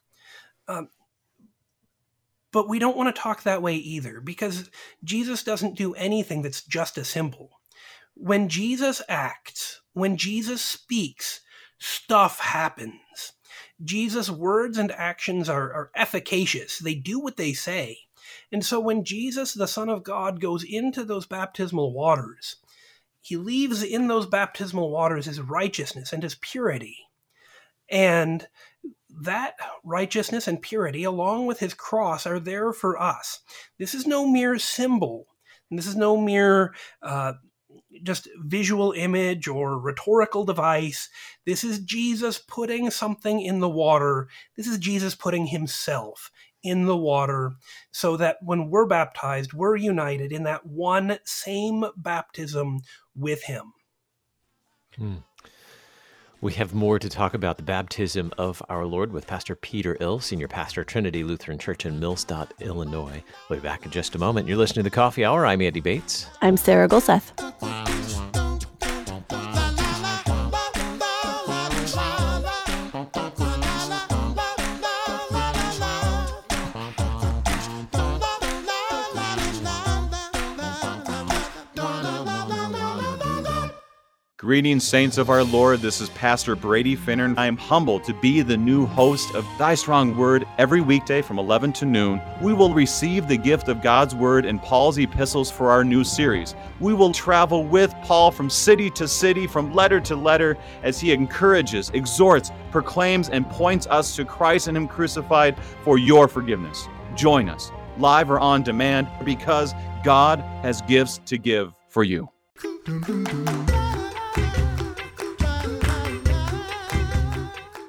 Um, 0.67 0.89
but 2.51 2.67
we 2.67 2.79
don't 2.79 2.98
want 2.98 3.13
to 3.13 3.21
talk 3.21 3.43
that 3.43 3.62
way 3.62 3.75
either 3.75 4.19
because 4.21 4.69
Jesus 5.03 5.43
doesn't 5.43 5.77
do 5.77 5.93
anything 5.95 6.41
that's 6.41 6.63
just 6.63 6.98
a 6.98 7.05
symbol. 7.05 7.50
When 8.13 8.50
Jesus 8.50 9.01
acts, 9.07 9.81
when 9.93 10.17
Jesus 10.17 10.62
speaks, 10.62 11.41
stuff 11.81 12.39
happens. 12.39 13.33
Jesus' 13.83 14.29
words 14.29 14.77
and 14.77 14.91
actions 14.91 15.50
are, 15.50 15.73
are 15.73 15.91
efficacious. 15.95 16.77
They 16.77 16.93
do 16.93 17.19
what 17.19 17.38
they 17.38 17.53
say. 17.53 17.97
And 18.51 18.63
so 18.63 18.79
when 18.79 19.03
Jesus, 19.03 19.53
the 19.53 19.67
Son 19.67 19.89
of 19.89 20.03
God, 20.03 20.39
goes 20.39 20.63
into 20.63 21.03
those 21.03 21.25
baptismal 21.25 21.91
waters, 21.91 22.57
he 23.19 23.35
leaves 23.35 23.81
in 23.81 24.07
those 24.07 24.27
baptismal 24.27 24.91
waters 24.91 25.25
his 25.25 25.41
righteousness 25.41 26.13
and 26.13 26.21
his 26.21 26.35
purity. 26.35 26.97
And 27.89 28.47
that 29.23 29.55
righteousness 29.83 30.47
and 30.47 30.61
purity, 30.61 31.03
along 31.03 31.47
with 31.47 31.59
his 31.59 31.73
cross, 31.73 32.27
are 32.27 32.39
there 32.39 32.73
for 32.73 33.01
us. 33.01 33.39
This 33.79 33.95
is 33.95 34.05
no 34.05 34.27
mere 34.27 34.59
symbol. 34.59 35.25
And 35.69 35.79
This 35.79 35.88
is 35.88 35.95
no 35.95 36.15
mere 36.15 36.75
uh, 37.01 37.33
just 38.03 38.27
visual 38.38 38.91
image 38.91 39.48
or 39.48 39.79
rhetorical 39.79 40.43
device. 40.43 41.10
This 41.45 41.63
is 41.63 41.79
Jesus 41.79 42.39
putting 42.39 42.89
something 42.89 43.41
in 43.41 43.60
the 43.60 43.69
water. 43.69 44.27
This 44.55 44.67
is 44.67 44.77
Jesus 44.77 45.15
putting 45.15 45.48
himself 45.48 46.31
in 46.63 46.86
the 46.86 46.98
water 46.98 47.53
so 47.91 48.17
that 48.17 48.38
when 48.41 48.69
we're 48.69 48.86
baptized, 48.86 49.53
we're 49.53 49.75
united 49.75 50.31
in 50.31 50.43
that 50.43 50.65
one 50.65 51.17
same 51.24 51.86
baptism 51.98 52.81
with 53.15 53.43
him. 53.43 53.74
Hmm. 54.95 55.15
We 56.41 56.53
have 56.53 56.74
more 56.74 56.98
to 56.98 57.07
talk 57.07 57.36
about 57.36 57.57
the 57.57 57.63
baptism 57.63 58.33
of 58.36 58.63
our 58.67 58.83
Lord 58.83 59.12
with 59.12 59.27
Pastor 59.27 59.55
Peter 59.55 59.95
Ill, 60.00 60.19
Senior 60.19 60.48
Pastor, 60.48 60.83
Trinity 60.83 61.24
Lutheran 61.24 61.60
Church 61.60 61.86
in 61.86 62.00
Millstadt, 62.00 62.50
Illinois. 62.60 63.24
We'll 63.48 63.60
be 63.60 63.63
back 63.63 63.86
in 63.86 63.91
just 63.91 64.15
a 64.15 64.17
moment. 64.17 64.48
You're 64.48 64.57
listening 64.57 64.83
to 64.83 64.89
the 64.89 64.95
Coffee 64.95 65.24
Hour. 65.24 65.45
I'm 65.45 65.62
Andy 65.62 65.81
Bates. 65.81 66.25
I'm 66.41 66.57
Sarah 66.57 66.88
Gulseth. 66.88 67.31
Greetings, 84.51 84.86
saints 84.86 85.17
of 85.17 85.29
our 85.29 85.46
Lord. 85.46 85.79
This 85.79 86.01
is 86.01 86.10
Pastor 86.10 86.58
Brady 86.58 86.93
Finnern. 86.93 87.38
I 87.38 87.46
am 87.46 87.55
humbled 87.55 88.03
to 88.03 88.13
be 88.13 88.41
the 88.41 88.58
new 88.58 88.86
host 88.86 89.34
of 89.34 89.48
Thy 89.58 89.75
Strong 89.75 90.17
Word 90.17 90.46
every 90.58 90.81
weekday 90.81 91.22
from 91.22 91.39
11 91.39 91.72
to 91.72 91.86
noon. 91.86 92.22
We 92.41 92.51
will 92.51 92.74
receive 92.74 93.29
the 93.29 93.38
gift 93.38 93.70
of 93.70 93.81
God's 93.81 94.13
Word 94.13 94.46
and 94.46 94.62
Paul's 94.62 94.98
epistles 94.98 95.50
for 95.50 95.72
our 95.72 95.86
new 95.86 96.03
series. 96.03 96.53
We 96.81 96.93
will 96.93 97.13
travel 97.13 97.63
with 97.63 97.96
Paul 98.03 98.29
from 98.29 98.50
city 98.50 98.89
to 98.89 99.08
city, 99.08 99.48
from 99.48 99.74
letter 99.74 100.01
to 100.01 100.17
letter, 100.17 100.58
as 100.84 101.00
he 101.00 101.13
encourages, 101.13 101.89
exhorts, 101.91 102.51
proclaims, 102.72 103.29
and 103.29 103.50
points 103.50 103.88
us 103.88 104.17
to 104.17 104.25
Christ 104.25 104.67
and 104.67 104.75
Him 104.75 104.86
crucified 104.89 105.55
for 105.86 105.98
your 105.98 106.27
forgiveness. 106.27 106.89
Join 107.15 107.48
us, 107.48 107.72
live 107.98 108.29
or 108.29 108.41
on 108.41 108.63
demand, 108.63 109.08
because 109.24 109.74
God 110.03 110.39
has 110.62 110.81
gifts 110.81 111.22
to 111.27 111.38
give 111.38 111.74
for 111.88 112.03
you. 112.03 112.27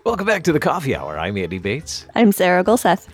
Welcome 0.05 0.27
back 0.27 0.43
to 0.45 0.53
the 0.53 0.59
Coffee 0.59 0.97
Hour. 0.97 1.17
I'm 1.17 1.37
Andy 1.37 1.61
Bates. 1.61 2.07
I'm 2.17 2.33
Sarah 2.33 2.65
Gulseth. 2.65 3.07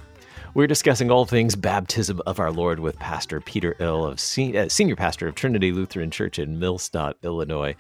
We're 0.55 0.67
discussing 0.67 1.11
all 1.11 1.27
things 1.27 1.55
baptism 1.55 2.23
of 2.25 2.41
our 2.41 2.51
Lord 2.51 2.81
with 2.81 2.99
Pastor 2.99 3.43
Peter 3.43 3.77
Ill, 3.79 4.07
of 4.07 4.15
uh, 4.15 4.69
senior 4.71 4.97
pastor 4.97 5.29
of 5.29 5.35
Trinity 5.35 5.71
Lutheran 5.71 6.11
Church 6.11 6.39
in 6.39 6.59
Millstadt, 6.59 7.15
Illinois. 7.23 7.77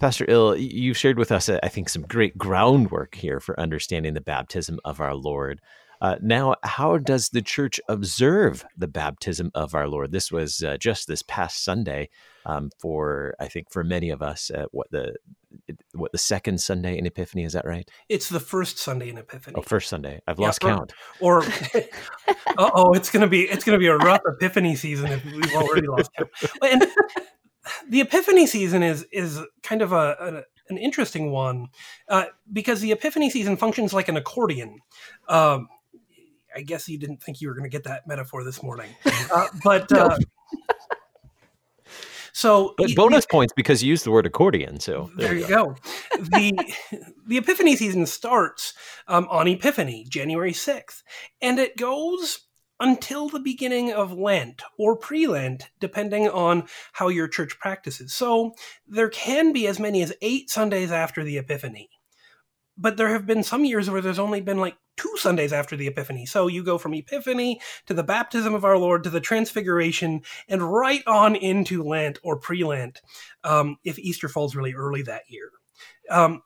Pastor 0.00 0.26
Ill, 0.28 0.54
you've 0.54 0.98
shared 0.98 1.16
with 1.16 1.32
us, 1.32 1.48
uh, 1.48 1.60
I 1.62 1.68
think, 1.68 1.88
some 1.88 2.02
great 2.02 2.36
groundwork 2.36 3.14
here 3.14 3.40
for 3.40 3.58
understanding 3.58 4.12
the 4.12 4.20
baptism 4.20 4.78
of 4.84 5.00
our 5.00 5.14
Lord. 5.14 5.62
Uh, 6.02 6.16
now, 6.20 6.54
how 6.62 6.98
does 6.98 7.30
the 7.30 7.40
church 7.40 7.80
observe 7.88 8.66
the 8.76 8.88
baptism 8.88 9.50
of 9.54 9.74
our 9.74 9.88
Lord? 9.88 10.12
This 10.12 10.30
was 10.30 10.62
uh, 10.62 10.76
just 10.76 11.08
this 11.08 11.22
past 11.22 11.64
Sunday 11.64 12.10
um, 12.44 12.70
for, 12.78 13.34
I 13.40 13.48
think, 13.48 13.72
for 13.72 13.82
many 13.82 14.10
of 14.10 14.20
us, 14.20 14.50
uh, 14.50 14.66
what 14.72 14.90
the 14.90 15.14
what 15.94 16.12
the 16.12 16.18
second 16.18 16.60
Sunday 16.60 16.98
in 16.98 17.06
Epiphany 17.06 17.44
is 17.44 17.52
that 17.52 17.64
right? 17.64 17.88
It's 18.08 18.28
the 18.28 18.40
first 18.40 18.78
Sunday 18.78 19.08
in 19.08 19.18
Epiphany. 19.18 19.56
Oh, 19.58 19.62
first 19.62 19.88
Sunday. 19.88 20.20
I've 20.26 20.38
yeah, 20.38 20.46
lost 20.46 20.64
or, 20.64 20.68
count. 20.68 20.92
Or, 21.20 21.44
oh, 22.58 22.92
it's 22.92 23.10
gonna 23.10 23.26
be 23.26 23.42
it's 23.42 23.64
gonna 23.64 23.78
be 23.78 23.86
a 23.86 23.96
rough 23.96 24.22
Epiphany 24.26 24.76
season 24.76 25.12
if 25.12 25.24
we've 25.24 25.54
already 25.54 25.86
lost 25.86 26.10
count. 26.16 26.30
And 26.62 26.86
the 27.88 28.00
Epiphany 28.00 28.46
season 28.46 28.82
is 28.82 29.06
is 29.12 29.40
kind 29.62 29.82
of 29.82 29.92
a, 29.92 30.16
a 30.18 30.42
an 30.68 30.78
interesting 30.78 31.30
one 31.30 31.68
uh, 32.08 32.26
because 32.52 32.80
the 32.80 32.92
Epiphany 32.92 33.30
season 33.30 33.56
functions 33.56 33.92
like 33.92 34.08
an 34.08 34.16
accordion. 34.16 34.78
Um, 35.28 35.68
I 36.54 36.62
guess 36.62 36.88
you 36.88 36.98
didn't 36.98 37.22
think 37.22 37.40
you 37.40 37.48
were 37.48 37.54
going 37.54 37.64
to 37.64 37.70
get 37.70 37.84
that 37.84 38.06
metaphor 38.06 38.44
this 38.44 38.62
morning, 38.62 38.90
uh, 39.32 39.48
but 39.64 39.90
uh, 39.96 40.18
so 42.32 42.74
but 42.78 42.94
bonus 42.94 43.26
points 43.26 43.52
because 43.54 43.82
you 43.82 43.90
used 43.90 44.04
the 44.04 44.10
word 44.10 44.26
accordion. 44.26 44.80
So 44.80 45.10
there, 45.16 45.28
there 45.28 45.38
you 45.38 45.48
go. 45.48 45.64
go. 45.64 45.76
the 46.18 46.74
The 47.26 47.38
Epiphany 47.38 47.76
season 47.76 48.06
starts 48.06 48.74
um, 49.06 49.26
on 49.30 49.46
Epiphany, 49.46 50.06
January 50.08 50.52
sixth, 50.52 51.02
and 51.40 51.58
it 51.58 51.76
goes 51.76 52.40
until 52.80 53.28
the 53.28 53.40
beginning 53.40 53.92
of 53.92 54.12
Lent 54.12 54.62
or 54.76 54.96
pre 54.96 55.26
Lent, 55.26 55.70
depending 55.78 56.28
on 56.28 56.64
how 56.92 57.08
your 57.08 57.28
church 57.28 57.58
practices. 57.58 58.12
So 58.12 58.54
there 58.86 59.08
can 59.08 59.52
be 59.52 59.66
as 59.66 59.78
many 59.78 60.02
as 60.02 60.12
eight 60.20 60.50
Sundays 60.50 60.90
after 60.90 61.22
the 61.22 61.38
Epiphany. 61.38 61.90
But 62.76 62.96
there 62.96 63.10
have 63.10 63.26
been 63.26 63.42
some 63.42 63.64
years 63.64 63.90
where 63.90 64.00
there's 64.00 64.18
only 64.18 64.40
been 64.40 64.58
like 64.58 64.76
two 64.96 65.12
Sundays 65.16 65.52
after 65.52 65.76
the 65.76 65.86
Epiphany. 65.86 66.26
So 66.26 66.46
you 66.46 66.64
go 66.64 66.78
from 66.78 66.94
Epiphany 66.94 67.60
to 67.86 67.94
the 67.94 68.02
baptism 68.02 68.54
of 68.54 68.64
our 68.64 68.78
Lord 68.78 69.04
to 69.04 69.10
the 69.10 69.20
Transfiguration 69.20 70.22
and 70.48 70.62
right 70.62 71.02
on 71.06 71.36
into 71.36 71.82
Lent 71.82 72.18
or 72.22 72.36
pre 72.36 72.64
Lent 72.64 73.00
um, 73.44 73.76
if 73.84 73.98
Easter 73.98 74.28
falls 74.28 74.56
really 74.56 74.74
early 74.74 75.02
that 75.02 75.22
year. 75.28 75.50
Um, 76.10 76.42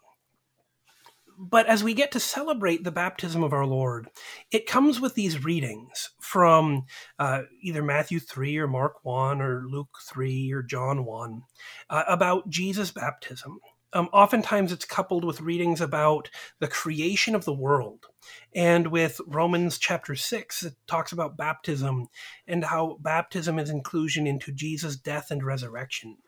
but 1.38 1.66
as 1.66 1.84
we 1.84 1.92
get 1.92 2.12
to 2.12 2.20
celebrate 2.20 2.82
the 2.82 2.90
baptism 2.90 3.42
of 3.42 3.52
our 3.52 3.66
Lord, 3.66 4.08
it 4.50 4.66
comes 4.66 5.00
with 5.00 5.14
these 5.14 5.44
readings 5.44 6.10
from 6.18 6.86
uh, 7.18 7.42
either 7.62 7.82
Matthew 7.82 8.20
3 8.20 8.56
or 8.56 8.66
Mark 8.66 9.04
1 9.04 9.42
or 9.42 9.64
Luke 9.68 9.98
3 10.08 10.50
or 10.52 10.62
John 10.62 11.04
1 11.04 11.42
uh, 11.90 12.04
about 12.08 12.48
Jesus' 12.48 12.90
baptism 12.90 13.58
um, 13.96 14.10
oftentimes 14.12 14.72
it's 14.72 14.84
coupled 14.84 15.24
with 15.24 15.40
readings 15.40 15.80
about 15.80 16.28
the 16.58 16.68
creation 16.68 17.34
of 17.34 17.46
the 17.46 17.54
world. 17.54 18.04
And 18.54 18.88
with 18.88 19.22
Romans 19.26 19.78
chapter 19.78 20.14
6, 20.14 20.64
it 20.64 20.74
talks 20.86 21.12
about 21.12 21.38
baptism 21.38 22.08
and 22.46 22.62
how 22.62 22.98
baptism 23.00 23.58
is 23.58 23.70
inclusion 23.70 24.26
into 24.26 24.52
Jesus' 24.52 24.96
death 24.96 25.30
and 25.30 25.42
resurrection. 25.42 26.18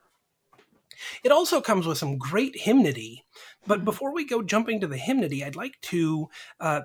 It 1.23 1.31
also 1.31 1.61
comes 1.61 1.87
with 1.87 1.99
some 1.99 2.17
great 2.17 2.57
hymnody. 2.57 3.25
But 3.67 3.85
before 3.85 4.15
we 4.15 4.25
go 4.25 4.43
jumping 4.43 4.81
to 4.81 4.87
the 4.87 4.97
hymnody, 4.97 5.45
I'd 5.45 5.55
like 5.55 5.79
to 5.83 6.29
uh, 6.61 6.81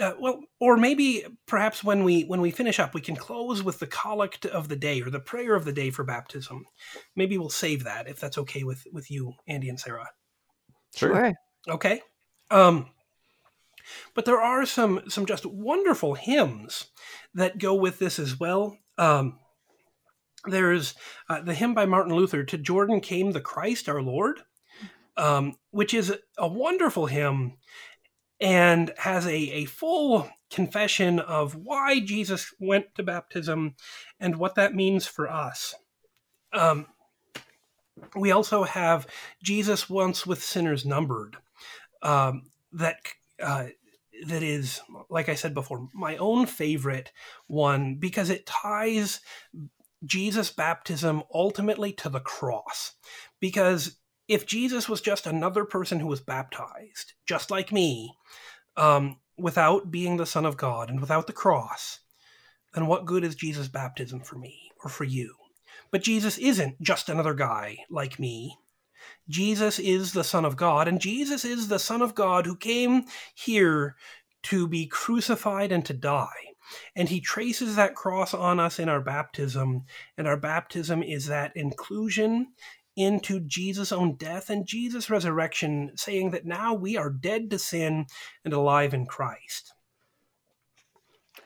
uh, 0.00 0.12
well, 0.18 0.40
or 0.60 0.76
maybe 0.76 1.24
perhaps 1.46 1.84
when 1.84 2.02
we 2.04 2.22
when 2.22 2.40
we 2.40 2.50
finish 2.50 2.80
up, 2.80 2.94
we 2.94 3.00
can 3.00 3.16
close 3.16 3.62
with 3.62 3.78
the 3.78 3.86
collect 3.86 4.44
of 4.46 4.68
the 4.68 4.76
day 4.76 5.00
or 5.00 5.10
the 5.10 5.20
prayer 5.20 5.54
of 5.54 5.64
the 5.64 5.72
day 5.72 5.90
for 5.90 6.04
baptism. 6.04 6.64
Maybe 7.14 7.38
we'll 7.38 7.50
save 7.50 7.84
that 7.84 8.08
if 8.08 8.18
that's 8.18 8.38
okay 8.38 8.64
with 8.64 8.84
with 8.92 9.10
you, 9.10 9.34
Andy 9.46 9.68
and 9.68 9.78
Sarah. 9.78 10.10
Sure. 10.96 11.32
Okay. 11.68 12.02
Um, 12.50 12.90
but 14.14 14.24
there 14.24 14.40
are 14.40 14.66
some 14.66 15.02
some 15.08 15.26
just 15.26 15.46
wonderful 15.46 16.14
hymns 16.14 16.86
that 17.34 17.58
go 17.58 17.74
with 17.74 17.98
this 17.98 18.18
as 18.18 18.38
well. 18.38 18.76
Um, 18.98 19.38
there's 20.46 20.94
uh, 21.28 21.40
the 21.40 21.54
hymn 21.54 21.74
by 21.74 21.86
Martin 21.86 22.14
Luther, 22.14 22.44
"To 22.44 22.58
Jordan 22.58 23.00
Came 23.00 23.32
the 23.32 23.40
Christ 23.40 23.88
Our 23.88 24.02
Lord," 24.02 24.40
um, 25.16 25.54
which 25.70 25.94
is 25.94 26.14
a 26.38 26.48
wonderful 26.48 27.06
hymn 27.06 27.58
and 28.44 28.92
has 28.98 29.26
a, 29.26 29.34
a 29.34 29.64
full 29.64 30.28
confession 30.50 31.18
of 31.18 31.54
why 31.54 31.98
Jesus 31.98 32.52
went 32.60 32.94
to 32.94 33.02
baptism 33.02 33.74
and 34.20 34.36
what 34.36 34.54
that 34.56 34.74
means 34.74 35.06
for 35.06 35.30
us. 35.30 35.74
Um, 36.52 36.84
we 38.14 38.32
also 38.32 38.64
have 38.64 39.06
Jesus 39.42 39.88
once 39.88 40.26
with 40.26 40.44
sinners 40.44 40.84
numbered. 40.84 41.38
Um, 42.02 42.50
that 42.72 42.98
uh, 43.42 43.68
that 44.26 44.42
is, 44.42 44.82
like 45.08 45.30
I 45.30 45.36
said 45.36 45.54
before, 45.54 45.88
my 45.94 46.18
own 46.18 46.44
favorite 46.44 47.12
one 47.46 47.94
because 47.94 48.28
it 48.28 48.44
ties 48.44 49.20
Jesus' 50.04 50.50
baptism 50.50 51.22
ultimately 51.32 51.94
to 51.94 52.10
the 52.10 52.20
cross. 52.20 52.92
Because 53.40 53.96
if 54.28 54.46
Jesus 54.46 54.88
was 54.88 55.00
just 55.00 55.26
another 55.26 55.64
person 55.64 56.00
who 56.00 56.06
was 56.06 56.20
baptized, 56.20 57.12
just 57.26 57.50
like 57.50 57.72
me, 57.72 58.16
um, 58.76 59.18
without 59.36 59.90
being 59.90 60.16
the 60.16 60.26
Son 60.26 60.46
of 60.46 60.56
God 60.56 60.90
and 60.90 61.00
without 61.00 61.26
the 61.26 61.32
cross, 61.32 62.00
then 62.74 62.86
what 62.86 63.06
good 63.06 63.24
is 63.24 63.34
Jesus' 63.34 63.68
baptism 63.68 64.20
for 64.20 64.36
me 64.36 64.70
or 64.82 64.90
for 64.90 65.04
you? 65.04 65.34
But 65.90 66.02
Jesus 66.02 66.38
isn't 66.38 66.80
just 66.80 67.08
another 67.08 67.34
guy 67.34 67.78
like 67.90 68.18
me. 68.18 68.58
Jesus 69.28 69.78
is 69.78 70.12
the 70.12 70.24
Son 70.24 70.44
of 70.44 70.56
God, 70.56 70.88
and 70.88 71.00
Jesus 71.00 71.44
is 71.44 71.68
the 71.68 71.78
Son 71.78 72.00
of 72.00 72.14
God 72.14 72.46
who 72.46 72.56
came 72.56 73.04
here 73.34 73.96
to 74.44 74.66
be 74.66 74.86
crucified 74.86 75.72
and 75.72 75.84
to 75.86 75.92
die. 75.92 76.54
And 76.96 77.08
he 77.08 77.20
traces 77.20 77.76
that 77.76 77.94
cross 77.94 78.32
on 78.32 78.58
us 78.58 78.78
in 78.78 78.88
our 78.88 79.00
baptism, 79.00 79.84
and 80.16 80.26
our 80.26 80.36
baptism 80.36 81.02
is 81.02 81.26
that 81.26 81.52
inclusion 81.54 82.48
into 82.96 83.40
Jesus' 83.40 83.92
own 83.92 84.16
death 84.16 84.50
and 84.50 84.66
Jesus' 84.66 85.10
resurrection, 85.10 85.92
saying 85.96 86.30
that 86.30 86.46
now 86.46 86.74
we 86.74 86.96
are 86.96 87.10
dead 87.10 87.50
to 87.50 87.58
sin 87.58 88.06
and 88.44 88.54
alive 88.54 88.94
in 88.94 89.06
Christ. 89.06 89.72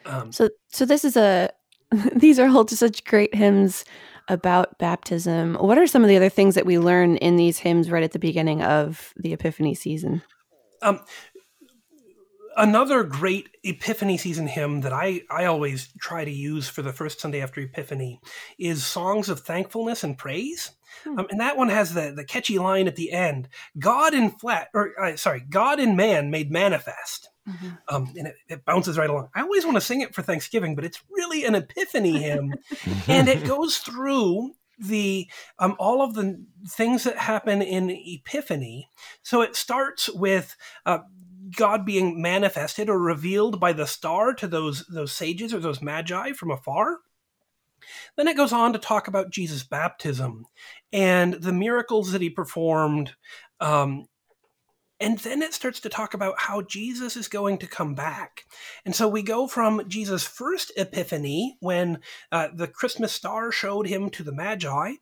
Um, 0.05 0.33
so, 0.33 0.49
so 0.69 0.85
this 0.85 1.05
is 1.05 1.17
a. 1.17 1.51
These 2.15 2.39
are 2.39 2.49
all 2.49 2.65
just 2.65 2.81
such 2.81 3.05
great 3.05 3.35
hymns 3.35 3.85
about 4.29 4.79
baptism. 4.79 5.55
What 5.55 5.79
are 5.79 5.87
some 5.87 6.03
of 6.03 6.09
the 6.09 6.17
other 6.17 6.29
things 6.29 6.55
that 6.55 6.67
we 6.67 6.79
learn 6.79 7.17
in 7.17 7.37
these 7.37 7.59
hymns 7.59 7.91
right 7.91 8.03
at 8.03 8.13
the 8.13 8.19
beginning 8.19 8.63
of 8.63 9.15
the 9.17 9.33
Epiphany 9.33 9.75
season? 9.75 10.23
Um, 10.83 11.01
another 12.59 13.05
great 13.05 13.49
Epiphany 13.65 14.19
season 14.19 14.47
hymn 14.47 14.83
that 14.83 14.93
I, 14.93 15.23
I 15.31 15.47
always 15.47 15.89
try 15.99 16.25
to 16.25 16.31
use 16.31 16.69
for 16.69 16.83
the 16.83 16.93
first 16.93 17.21
Sunday 17.21 17.41
after 17.41 17.63
Epiphany 17.63 18.21
is 18.59 18.85
Songs 18.85 19.29
of 19.29 19.41
Thankfulness 19.41 20.05
and 20.05 20.19
Praise. 20.19 20.73
Hmm. 21.05 21.19
Um, 21.19 21.27
and 21.31 21.41
that 21.41 21.57
one 21.57 21.69
has 21.69 21.95
the, 21.95 22.13
the 22.15 22.25
catchy 22.25 22.59
line 22.59 22.87
at 22.87 22.97
the 22.97 23.13
end 23.13 23.49
God 23.79 24.15
in 24.15 24.31
flat, 24.31 24.69
or 24.75 24.93
uh, 25.01 25.17
sorry, 25.17 25.45
God 25.49 25.81
in 25.81 25.97
man 25.97 26.31
made 26.31 26.51
manifest. 26.51 27.29
Mm-hmm. 27.49 27.69
Um, 27.89 28.13
and 28.17 28.27
it, 28.29 28.35
it, 28.49 28.65
bounces 28.67 28.99
right 28.99 29.09
along. 29.09 29.31
I 29.35 29.41
always 29.41 29.65
want 29.65 29.77
to 29.77 29.81
sing 29.81 30.03
it 30.03 30.15
for 30.15 30.21
Thanksgiving, 30.21 30.75
but 30.75 30.85
it's 30.85 31.03
really 31.11 31.45
an 31.45 31.55
Epiphany 31.55 32.23
hymn. 32.23 32.55
and 33.07 33.27
it 33.27 33.45
goes 33.47 33.79
through 33.79 34.53
the 34.79 35.29
um, 35.59 35.75
all 35.79 36.03
of 36.03 36.15
the 36.15 36.45
things 36.69 37.05
that 37.05 37.17
happen 37.17 37.63
in 37.63 37.91
Epiphany. 37.91 38.91
So 39.23 39.41
it 39.41 39.57
starts 39.57 40.11
with 40.13 40.57
uh, 40.85 40.99
God 41.57 41.85
being 41.85 42.21
manifested 42.21 42.89
or 42.89 42.99
revealed 42.99 43.59
by 43.61 43.73
the 43.73 43.87
star 43.87 44.35
to 44.35 44.47
those 44.47 44.87
those 44.87 45.13
sages 45.13 45.55
or 45.55 45.61
those 45.61 45.83
magi 45.83 46.33
from 46.33 46.51
afar. 46.51 46.99
Then 48.17 48.29
it 48.29 48.37
goes 48.37 48.53
on 48.53 48.73
to 48.73 48.79
talk 48.79 49.09
about 49.09 49.31
Jesus' 49.31 49.63
baptism 49.63 50.45
and 50.93 51.35
the 51.35 51.53
miracles 51.53 52.13
that 52.13 52.23
he 52.23 52.31
performed. 52.31 53.15
Um, 53.61 54.07
and 55.01 55.19
then 55.19 55.43
it 55.43 55.55
starts 55.55 55.81
to 55.81 55.89
talk 55.89 56.15
about 56.15 56.35
how 56.39 56.63
Jesus 56.63 57.17
is 57.17 57.29
going 57.29 57.59
to 57.59 57.67
come 57.67 57.95
back. 57.95 58.45
And 58.85 58.95
so 58.95 59.07
we 59.07 59.23
go 59.23 59.47
from 59.47 59.89
Jesus' 59.89 60.25
first 60.27 60.73
epiphany, 60.77 61.57
when 61.61 62.01
uh, 62.33 62.49
the 62.53 62.67
Christmas 62.67 63.13
star 63.13 63.53
showed 63.53 63.87
him 63.87 64.11
to 64.11 64.25
the 64.25 64.35
Magi, 64.35 64.95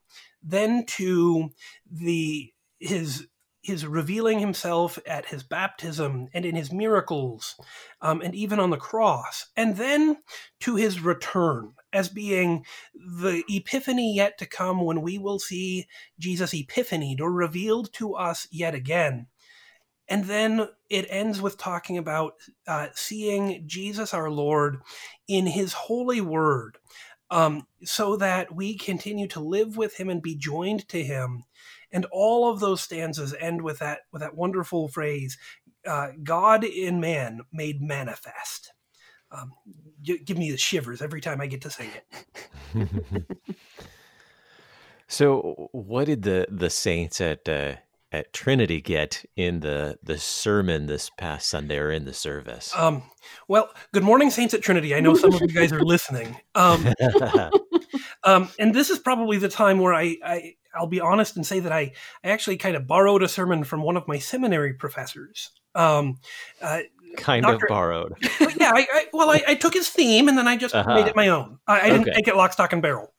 then 0.43 0.85
to 0.87 1.51
the 1.91 2.53
his 2.79 3.27
his 3.63 3.85
revealing 3.85 4.39
himself 4.39 4.97
at 5.09 5.27
his 5.27 5.43
baptism 5.43 6.29
and 6.33 6.45
in 6.45 6.55
his 6.55 6.71
miracles, 6.71 7.57
um, 8.01 8.21
and 8.21 8.33
even 8.33 8.61
on 8.61 8.71
the 8.71 8.77
cross, 8.77 9.47
and 9.57 9.77
then 9.77 10.19
to 10.61 10.77
his 10.77 11.01
return 11.01 11.73
as 11.97 12.09
being 12.09 12.65
the 12.95 13.43
epiphany 13.49 14.15
yet 14.15 14.39
to 14.39 14.47
come 14.47 14.85
when 14.85 15.03
we 15.03 15.19
will 15.19 15.39
see 15.39 15.87
Jesus 16.19 16.53
epiphanied 16.53 17.21
or 17.21 17.33
revealed 17.33 17.93
to 17.95 18.15
us 18.15 18.47
yet 18.51 18.75
again. 18.75 19.27
And 20.09 20.27
then 20.27 20.69
it 20.89 21.07
ends 21.09 21.41
with 21.41 21.59
talking 21.59 21.99
about 21.99 22.35
uh, 22.69 22.89
seeing 22.95 23.65
Jesus 23.67 24.15
our 24.15 24.31
Lord 24.31 24.79
in 25.27 25.47
his 25.47 25.73
holy 25.73 26.21
word, 26.21 26.79
um, 27.31 27.67
so 27.83 28.17
that 28.17 28.55
we 28.55 28.77
continue 28.79 29.27
to 29.29 29.41
live 29.41 29.77
with 29.77 29.99
him 29.99 30.09
and 30.09 30.23
be 30.23 30.37
joined 30.37 30.87
to 30.89 31.03
him 31.03 31.45
and 31.93 32.05
all 32.13 32.51
of 32.51 32.61
those 32.61 32.81
stanzas 32.81 33.35
end 33.41 33.63
with 33.63 33.79
that 33.79 34.01
with 34.13 34.21
that 34.21 34.37
wonderful 34.37 34.89
phrase 34.89 35.39
uh, 35.87 36.09
god 36.23 36.65
in 36.65 37.01
man 37.01 37.41
made 37.53 37.81
manifest 37.81 38.73
um, 39.33 39.53
give 40.03 40.39
me 40.39 40.51
the 40.51 40.57
shivers 40.57 41.03
every 41.03 41.21
time 41.21 41.41
i 41.41 41.47
get 41.47 41.61
to 41.61 41.71
sing 41.71 41.91
it 42.75 42.89
so 45.09 45.69
what 45.73 46.07
did 46.07 46.23
the 46.23 46.47
the 46.51 46.71
saints 46.71 47.21
at 47.21 47.49
uh, 47.49 47.75
at 48.13 48.33
Trinity 48.33 48.81
get 48.81 49.25
in 49.37 49.61
the 49.61 49.99
the 50.03 50.19
sermon 50.19 50.87
this 50.87 51.11
past 51.11 51.49
Sunday 51.49 51.79
or 51.79 51.91
in 51.91 52.05
the 52.05 52.15
service? 52.15 52.73
Um, 52.77 53.03
well, 53.49 53.71
good 53.93 54.05
morning, 54.05 54.31
saints 54.31 54.55
at 54.55 54.63
Trinity. 54.63 54.95
I 54.95 55.01
know 55.01 55.15
some 55.15 55.35
of 55.35 55.41
you 55.41 55.49
guys 55.49 55.73
are 55.73 55.83
listening, 55.83 56.37
um, 56.55 56.87
um, 58.25 58.49
and 58.59 58.75
this 58.75 58.91
is 58.91 58.99
probably 58.99 59.39
the 59.39 59.49
time 59.49 59.81
where 59.81 59.95
I, 59.95 60.17
I 60.25 60.55
I'll 60.75 60.87
be 60.87 61.01
honest 61.01 61.37
and 61.37 61.47
say 61.47 61.61
that 61.61 61.73
I, 61.73 61.93
I 62.25 62.31
actually 62.31 62.57
kind 62.57 62.77
of 62.77 62.87
borrowed 62.87 63.23
a 63.23 63.29
sermon 63.29 63.65
from 63.65 63.83
one 63.83 63.97
of 63.97 64.07
my 64.07 64.19
seminary 64.19 64.75
professors. 64.75 65.51
Um, 65.77 66.19
uh, 66.61 66.81
kind 67.17 67.43
Dr. 67.43 67.67
of 67.67 67.69
borrowed. 67.69 68.15
yeah, 68.41 68.73
I, 68.75 68.87
I, 68.93 69.07
well, 69.13 69.31
I, 69.31 69.43
I, 69.49 69.55
took 69.55 69.75
his 69.75 69.89
theme 69.89 70.29
and 70.29 70.37
then 70.37 70.49
I 70.49 70.57
just 70.57 70.75
uh-huh. 70.75 70.95
made 70.95 71.07
it 71.07 71.17
my 71.17 71.29
own. 71.29 71.59
I, 71.67 71.81
I 71.81 71.91
didn't 71.91 72.03
okay. 72.03 72.13
make 72.17 72.29
it 72.29 72.37
lock, 72.37 72.53
stock, 72.53 72.73
and 72.73 72.83
barrel. 72.83 73.13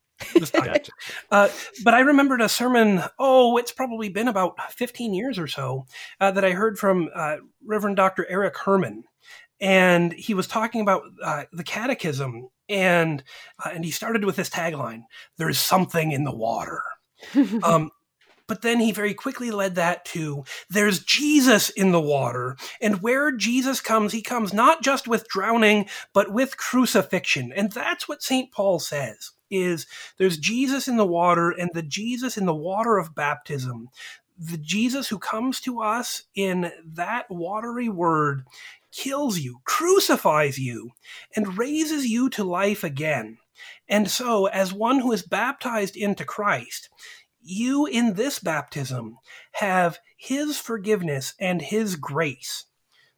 Gotcha. 0.54 0.92
uh, 1.32 1.50
but 1.84 1.94
I 1.94 2.00
remembered 2.00 2.42
a 2.42 2.50
sermon, 2.50 3.04
oh, 3.20 3.58
it's 3.58 3.72
probably 3.72 4.10
been 4.10 4.28
about 4.28 4.60
15 4.74 5.14
years 5.14 5.38
or 5.38 5.48
so, 5.48 5.86
uh, 6.20 6.32
that 6.32 6.44
I 6.44 6.52
heard 6.52 6.80
from 6.80 7.10
uh, 7.14 7.38
Reverend 7.64 7.98
Dr. 7.98 8.26
Erik 8.30 8.58
Herrmann. 8.58 9.04
And 9.60 10.14
he 10.14 10.34
was 10.34 10.48
talking 10.48 10.82
about 10.82 11.04
uh, 11.24 11.44
the 11.52 11.64
catechism, 11.64 12.50
and 12.70 13.24
uh, 13.66 13.70
and 13.74 13.84
he 13.84 13.90
started 13.90 14.24
with 14.24 14.36
this 14.36 14.52
tagline: 14.52 15.02
"There's 15.38 15.58
something 15.58 16.12
in 16.12 16.26
the 16.26 16.36
water." 16.36 16.84
um, 17.64 17.90
but 18.48 18.62
then 18.62 18.80
he 18.80 18.92
very 18.92 19.14
quickly 19.14 19.52
led 19.52 19.76
that 19.76 20.06
to 20.06 20.44
there's 20.70 21.04
Jesus 21.04 21.70
in 21.70 21.92
the 21.92 22.02
water. 22.02 22.58
And 22.82 23.02
where 23.02 23.32
Jesus 23.32 23.82
comes, 23.82 24.14
he 24.14 24.22
comes 24.22 24.54
not 24.54 24.82
just 24.82 25.08
with 25.08 25.28
drowning, 25.28 25.88
but 26.14 26.32
with 26.32 26.58
crucifixion. 26.58 27.52
And 27.56 27.72
that's 27.72 28.08
what 28.08 28.24
St. 28.24 28.52
Paul 28.52 28.80
says 28.80 29.32
is 29.50 29.88
there's 30.18 30.38
Jesus 30.38 30.88
in 30.88 30.98
the 30.98 31.06
water 31.06 31.52
and 31.52 31.70
the 31.74 31.84
Jesus 31.84 32.38
in 32.38 32.46
the 32.46 32.56
water 32.56 32.98
of 32.98 33.16
baptism. 33.16 33.90
The 34.38 34.58
Jesus 34.58 35.08
who 35.08 35.20
comes 35.20 35.60
to 35.62 35.82
us 35.82 36.24
in 36.36 36.72
that 36.86 37.26
watery 37.30 37.90
word 37.90 38.44
kills 38.92 39.40
you, 39.40 39.60
crucifies 39.64 40.58
you, 40.58 40.92
and 41.36 41.58
raises 41.58 42.08
you 42.08 42.30
to 42.30 42.44
life 42.44 42.84
again. 42.84 43.38
And 43.90 44.10
so, 44.10 44.48
as 44.48 44.74
one 44.74 45.00
who 45.00 45.12
is 45.12 45.24
baptized 45.24 45.96
into 45.96 46.26
Christ, 46.26 46.90
you 47.48 47.86
in 47.86 48.14
this 48.14 48.40
baptism 48.40 49.18
have 49.54 50.00
his 50.18 50.58
forgiveness 50.58 51.34
and 51.40 51.62
his 51.62 51.96
grace. 51.96 52.66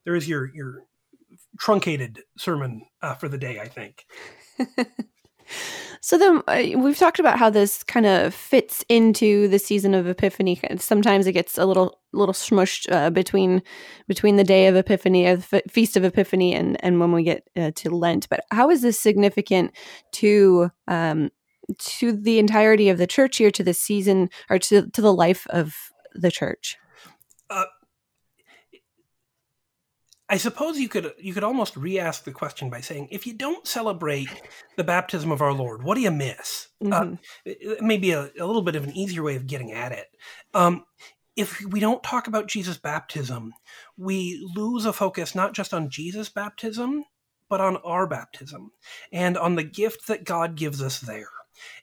There 0.06 0.15
is 0.15 0.28
your, 0.28 0.54
your 0.54 0.84
truncated 1.60 2.20
sermon 2.38 2.84
uh, 3.02 3.15
for 3.15 3.28
the 3.28 3.38
day, 3.38 3.60
I 3.60 3.68
think. 3.68 4.06
So 6.02 6.18
then 6.18 6.42
uh, 6.48 6.80
we've 6.80 6.98
talked 6.98 7.20
about 7.20 7.39
how 7.39 7.50
this 7.50 7.84
kind 7.84 8.06
of 8.06 8.34
fits 8.34 8.86
into 8.88 9.48
the 9.48 9.60
season 9.60 9.94
of 9.94 10.08
Epiphany. 10.08 10.60
Sometimes 10.78 11.28
it 11.28 11.34
gets 11.34 11.58
a 11.58 11.65
little 11.65 12.00
little 12.13 12.34
smushed 12.34 12.92
uh, 12.92 13.10
between 13.10 13.62
between 14.08 14.38
the 14.38 14.44
day 14.44 14.68
of 14.68 14.76
Epiphany, 14.76 15.26
or 15.26 15.38
the 15.38 15.58
f- 15.58 15.72
feast 15.72 15.98
of 15.98 16.06
Epiphany, 16.06 16.56
and 16.56 16.84
and 16.84 17.00
when 17.00 17.12
we 17.12 17.24
get 17.24 17.48
uh, 17.58 17.72
to 17.76 17.89
Lent. 17.89 18.30
But 18.30 18.46
how 18.52 18.70
is 18.70 18.82
this 18.82 19.00
significant 19.00 19.76
to 20.13 20.72
um, 20.88 21.32
to 21.77 22.12
the 22.12 22.39
entirety 22.39 22.89
of 22.89 22.97
the 22.97 23.08
church 23.08 23.39
year, 23.39 23.51
to 23.51 23.63
the 23.63 23.73
season, 23.73 24.29
or 24.49 24.60
to 24.60 24.89
to 24.89 25.01
the 25.01 25.13
life 25.13 25.45
of 25.49 25.75
the 26.13 26.32
church? 26.32 26.77
Uh, 27.49 27.65
I 30.29 30.38
suppose 30.38 30.77
you 30.77 30.88
could 30.88 31.12
you 31.17 31.34
could 31.34 31.43
almost 31.43 31.75
re-ask 31.75 32.23
the 32.23 32.32
question 32.32 32.69
by 32.69 32.82
saying, 32.82 33.08
if 33.12 33.25
you 33.25 33.34
don't 33.34 33.65
celebrate 33.65 34.29
the 34.77 34.84
baptism 34.84 35.32
of 35.32 35.41
our 35.41 35.53
Lord, 35.53 35.84
what 35.84 35.95
do 35.95 36.01
you 36.01 36.12
miss? 36.12 36.67
Uh, 36.82 36.86
mm-hmm. 36.86 37.49
Uh, 37.49 37.75
maybe 37.82 38.12
a, 38.12 38.29
a, 38.39 38.45
little 38.45 38.62
bit 38.62 38.75
of 38.75 38.84
an 38.84 38.95
easier 38.95 39.23
way 39.23 39.36
of 39.36 39.47
getting 39.47 39.71
at 39.71 39.91
it. 39.91 40.05
Um, 40.53 40.86
if 41.36 41.62
we 41.65 41.79
don't 41.79 42.03
talk 42.03 42.27
about 42.27 42.47
Jesus' 42.47 42.77
baptism, 42.77 43.53
we 43.97 44.47
lose 44.55 44.86
a 44.86 44.93
focus 44.93 45.34
not 45.34 45.53
just 45.53 45.73
on 45.73 45.89
Jesus' 45.89 46.29
baptism, 46.29 47.05
but 47.49 47.60
on 47.60 47.77
our 47.77 48.05
baptism 48.05 48.71
and 49.12 49.36
on 49.38 49.55
the 49.55 49.63
gift 49.63 50.08
that 50.08 50.25
God 50.25 50.55
gives 50.55 50.82
us 50.82 50.99
there. 50.99 51.29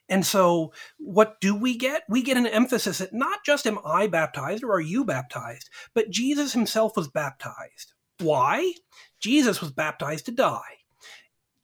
And 0.09 0.25
so, 0.25 0.73
what 0.97 1.39
do 1.41 1.55
we 1.55 1.77
get? 1.77 2.03
We 2.09 2.21
get 2.21 2.37
an 2.37 2.47
emphasis 2.47 2.99
that 2.99 3.13
not 3.13 3.43
just 3.45 3.67
am 3.67 3.79
I 3.85 4.07
baptized 4.07 4.63
or 4.63 4.73
are 4.73 4.81
you 4.81 5.05
baptized, 5.05 5.69
but 5.93 6.09
Jesus 6.09 6.53
himself 6.53 6.95
was 6.95 7.07
baptized. 7.07 7.93
Why? 8.19 8.73
Jesus 9.19 9.61
was 9.61 9.71
baptized 9.71 10.25
to 10.25 10.31
die. 10.31 10.77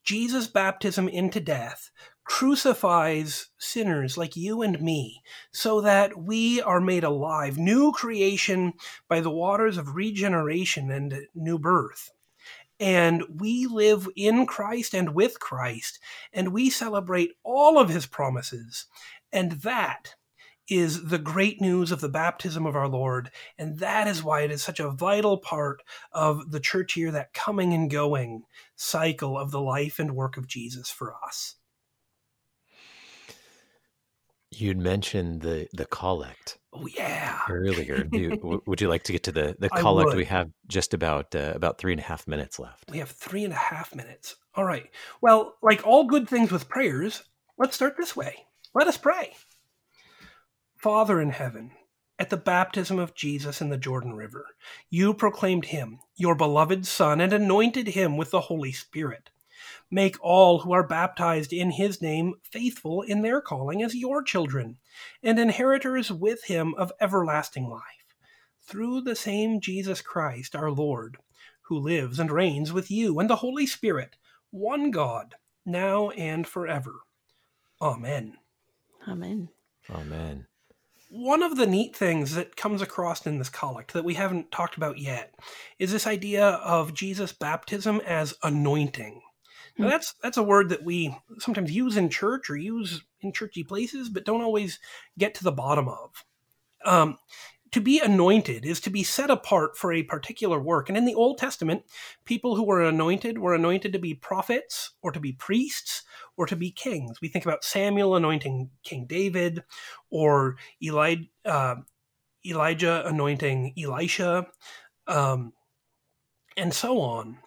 Jesus' 0.03 0.47
baptism 0.47 1.07
into 1.07 1.39
death 1.39 1.89
crucifies 2.25 3.49
sinners 3.57 4.17
like 4.17 4.35
you 4.35 4.61
and 4.61 4.81
me 4.81 5.21
so 5.51 5.81
that 5.81 6.17
we 6.17 6.61
are 6.61 6.79
made 6.79 7.03
alive, 7.03 7.57
new 7.57 7.91
creation 7.91 8.73
by 9.07 9.19
the 9.19 9.29
waters 9.29 9.77
of 9.77 9.95
regeneration 9.95 10.89
and 10.89 11.13
new 11.35 11.59
birth. 11.59 12.11
And 12.79 13.23
we 13.39 13.65
live 13.67 14.07
in 14.15 14.45
Christ 14.45 14.93
and 14.93 15.13
with 15.13 15.39
Christ, 15.39 15.99
and 16.33 16.51
we 16.53 16.69
celebrate 16.69 17.31
all 17.43 17.79
of 17.79 17.89
his 17.89 18.05
promises. 18.05 18.87
And 19.31 19.53
that 19.63 20.15
is 20.69 21.09
the 21.09 21.19
great 21.19 21.59
news 21.59 21.91
of 21.91 22.01
the 22.01 22.09
baptism 22.09 22.65
of 22.65 22.75
our 22.75 22.87
Lord. 22.87 23.29
And 23.57 23.79
that 23.79 24.07
is 24.07 24.23
why 24.23 24.41
it 24.41 24.51
is 24.51 24.63
such 24.63 24.79
a 24.79 24.89
vital 24.89 25.37
part 25.37 25.83
of 26.11 26.51
the 26.51 26.59
church 26.59 26.95
year, 26.95 27.11
that 27.11 27.33
coming 27.33 27.73
and 27.73 27.89
going 27.89 28.43
cycle 28.75 29.37
of 29.37 29.51
the 29.51 29.61
life 29.61 29.99
and 29.99 30.15
work 30.15 30.37
of 30.37 30.47
Jesus 30.47 30.89
for 30.89 31.13
us. 31.25 31.55
You'd 34.59 34.77
mentioned 34.77 35.41
the 35.41 35.67
the 35.73 35.85
collect. 35.85 36.59
Oh 36.71 36.87
yeah. 36.87 37.39
Earlier, 37.49 38.07
you, 38.11 38.61
would 38.65 38.81
you 38.81 38.87
like 38.87 39.03
to 39.03 39.11
get 39.11 39.23
to 39.23 39.31
the 39.31 39.55
the 39.59 39.69
collect? 39.77 40.15
We 40.15 40.25
have 40.25 40.49
just 40.67 40.93
about 40.93 41.35
uh, 41.35 41.53
about 41.55 41.77
three 41.77 41.93
and 41.93 42.01
a 42.01 42.03
half 42.03 42.27
minutes 42.27 42.59
left. 42.59 42.89
We 42.91 42.99
have 42.99 43.11
three 43.11 43.43
and 43.43 43.53
a 43.53 43.57
half 43.57 43.95
minutes. 43.95 44.35
All 44.55 44.65
right. 44.65 44.89
Well, 45.21 45.55
like 45.61 45.85
all 45.85 46.05
good 46.05 46.27
things 46.27 46.51
with 46.51 46.69
prayers, 46.69 47.23
let's 47.57 47.75
start 47.75 47.95
this 47.97 48.15
way. 48.15 48.45
Let 48.73 48.87
us 48.87 48.97
pray. 48.97 49.33
Father 50.75 51.21
in 51.21 51.29
heaven, 51.29 51.71
at 52.19 52.29
the 52.29 52.37
baptism 52.37 52.99
of 52.99 53.15
Jesus 53.15 53.61
in 53.61 53.69
the 53.69 53.77
Jordan 53.77 54.13
River, 54.13 54.47
you 54.89 55.13
proclaimed 55.13 55.65
him 55.65 55.99
your 56.15 56.35
beloved 56.35 56.85
Son 56.85 57.19
and 57.19 57.33
anointed 57.33 57.87
him 57.89 58.17
with 58.17 58.31
the 58.31 58.41
Holy 58.41 58.71
Spirit. 58.71 59.29
Make 59.91 60.17
all 60.21 60.59
who 60.59 60.71
are 60.71 60.87
baptized 60.87 61.53
in 61.53 61.71
his 61.71 62.01
name 62.01 62.35
faithful 62.43 63.01
in 63.01 63.21
their 63.21 63.41
calling 63.41 63.83
as 63.83 63.95
your 63.95 64.23
children, 64.23 64.77
and 65.21 65.37
inheritors 65.37 66.11
with 66.11 66.45
him 66.45 66.73
of 66.75 66.91
everlasting 66.99 67.69
life. 67.69 67.81
Through 68.61 69.01
the 69.01 69.15
same 69.15 69.59
Jesus 69.59 70.01
Christ 70.01 70.55
our 70.55 70.71
Lord, 70.71 71.17
who 71.63 71.77
lives 71.77 72.19
and 72.19 72.31
reigns 72.31 72.73
with 72.73 72.89
you 72.89 73.19
and 73.19 73.29
the 73.29 73.37
Holy 73.37 73.67
Spirit, 73.67 74.15
one 74.51 74.91
God, 74.91 75.35
now 75.65 76.09
and 76.11 76.47
forever. 76.47 77.01
Amen. 77.81 78.37
Amen. 79.07 79.49
Amen 79.89 80.47
one 81.15 81.43
of 81.43 81.57
the 81.57 81.67
neat 81.67 81.95
things 81.95 82.33
that 82.33 82.55
comes 82.55 82.81
across 82.81 83.27
in 83.27 83.37
this 83.37 83.49
collect 83.49 83.93
that 83.93 84.03
we 84.03 84.15
haven't 84.15 84.51
talked 84.51 84.75
about 84.75 84.97
yet 84.97 85.35
is 85.77 85.91
this 85.91 86.07
idea 86.07 86.43
of 86.43 86.95
Jesus' 86.95 87.31
baptism 87.31 88.01
as 88.03 88.33
anointing. 88.41 89.21
Now 89.77 89.89
that's 89.89 90.13
that's 90.21 90.37
a 90.37 90.43
word 90.43 90.69
that 90.69 90.83
we 90.83 91.17
sometimes 91.39 91.71
use 91.71 91.97
in 91.97 92.09
church 92.09 92.49
or 92.49 92.57
use 92.57 93.03
in 93.21 93.31
churchy 93.33 93.63
places, 93.63 94.09
but 94.09 94.25
don't 94.25 94.41
always 94.41 94.79
get 95.17 95.33
to 95.35 95.43
the 95.43 95.51
bottom 95.51 95.87
of. 95.87 96.23
Um, 96.85 97.17
to 97.73 97.81
be 97.81 97.99
anointed 97.99 98.65
is 98.65 98.79
to 98.81 98.91
be 98.91 99.01
set 99.01 99.31
apart 99.31 99.75
for 99.75 99.91
a 99.91 100.03
particular 100.03 100.59
work. 100.59 100.89
And 100.89 100.97
in 100.97 101.05
the 101.05 101.15
Old 101.15 101.39
Testament, 101.39 101.83
people 102.23 102.55
who 102.55 102.63
were 102.63 102.83
anointed 102.83 103.39
were 103.39 103.55
anointed 103.55 103.93
to 103.93 103.99
be 103.99 104.13
prophets 104.13 104.91
or 105.01 105.11
to 105.11 105.19
be 105.19 105.33
priests 105.33 106.03
or 106.37 106.45
to 106.45 106.55
be 106.55 106.69
kings. 106.69 107.19
We 107.19 107.29
think 107.29 107.45
about 107.45 107.63
Samuel 107.63 108.15
anointing 108.15 108.69
King 108.83 109.07
David 109.07 109.63
or 110.11 110.57
Eli, 110.83 111.15
uh, 111.45 111.77
Elijah 112.45 113.07
anointing 113.07 113.73
Elisha, 113.75 114.45
um, 115.07 115.53
and 116.55 116.71
so 116.71 117.01
on. 117.01 117.39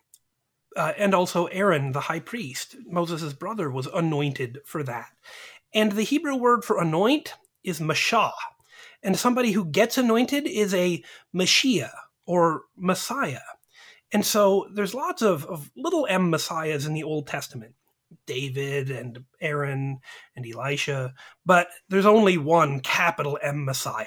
Uh, 0.77 0.93
and 0.99 1.15
also 1.15 1.47
Aaron, 1.47 1.93
the 1.93 2.01
high 2.01 2.21
priest, 2.21 2.77
Moses' 2.87 3.33
brother, 3.33 3.71
was 3.71 3.87
anointed 3.87 4.61
for 4.67 4.83
that. 4.83 5.09
And 5.75 5.93
the 5.93 6.03
Hebrew 6.03 6.37
word 6.37 6.65
for 6.65 6.79
anoint 6.79 7.35
is 7.65 7.81
mashah. 7.81 8.33
And 9.03 9.19
somebody 9.19 9.53
who 9.53 9.65
gets 9.65 9.97
anointed 9.97 10.47
is 10.47 10.75
a 10.75 11.03
Mashiach 11.35 11.91
or 12.27 12.63
Messiah. 12.77 13.41
And 14.13 14.25
so 14.25 14.69
there's 14.73 14.95
lots 14.95 15.23
of, 15.23 15.45
of 15.47 15.71
little 15.77 16.07
M 16.09 16.31
Messiahs 16.31 16.87
in 16.87 16.95
the 16.95 17.03
Old 17.03 17.27
Testament. 17.27 17.75
David 18.27 18.91
and 18.91 19.25
Aaron 19.41 19.99
and 20.35 20.47
Elisha, 20.47 21.15
but 21.45 21.69
there's 21.89 22.07
only 22.07 22.39
one 22.39 22.81
capital 22.81 23.39
M 23.43 23.65
Messiah, 23.65 24.07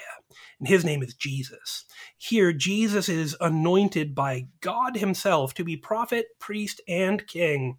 and 0.58 0.68
his 0.68 0.84
name 0.84 1.02
is 1.02 1.14
Jesus. 1.14 1.84
Here, 2.16 2.52
Jesus 2.52 3.08
is 3.08 3.36
anointed 3.40 4.14
by 4.14 4.46
God 4.60 4.96
Himself 4.96 5.54
to 5.54 5.64
be 5.64 5.76
prophet, 5.76 6.26
priest, 6.38 6.80
and 6.88 7.26
king. 7.26 7.78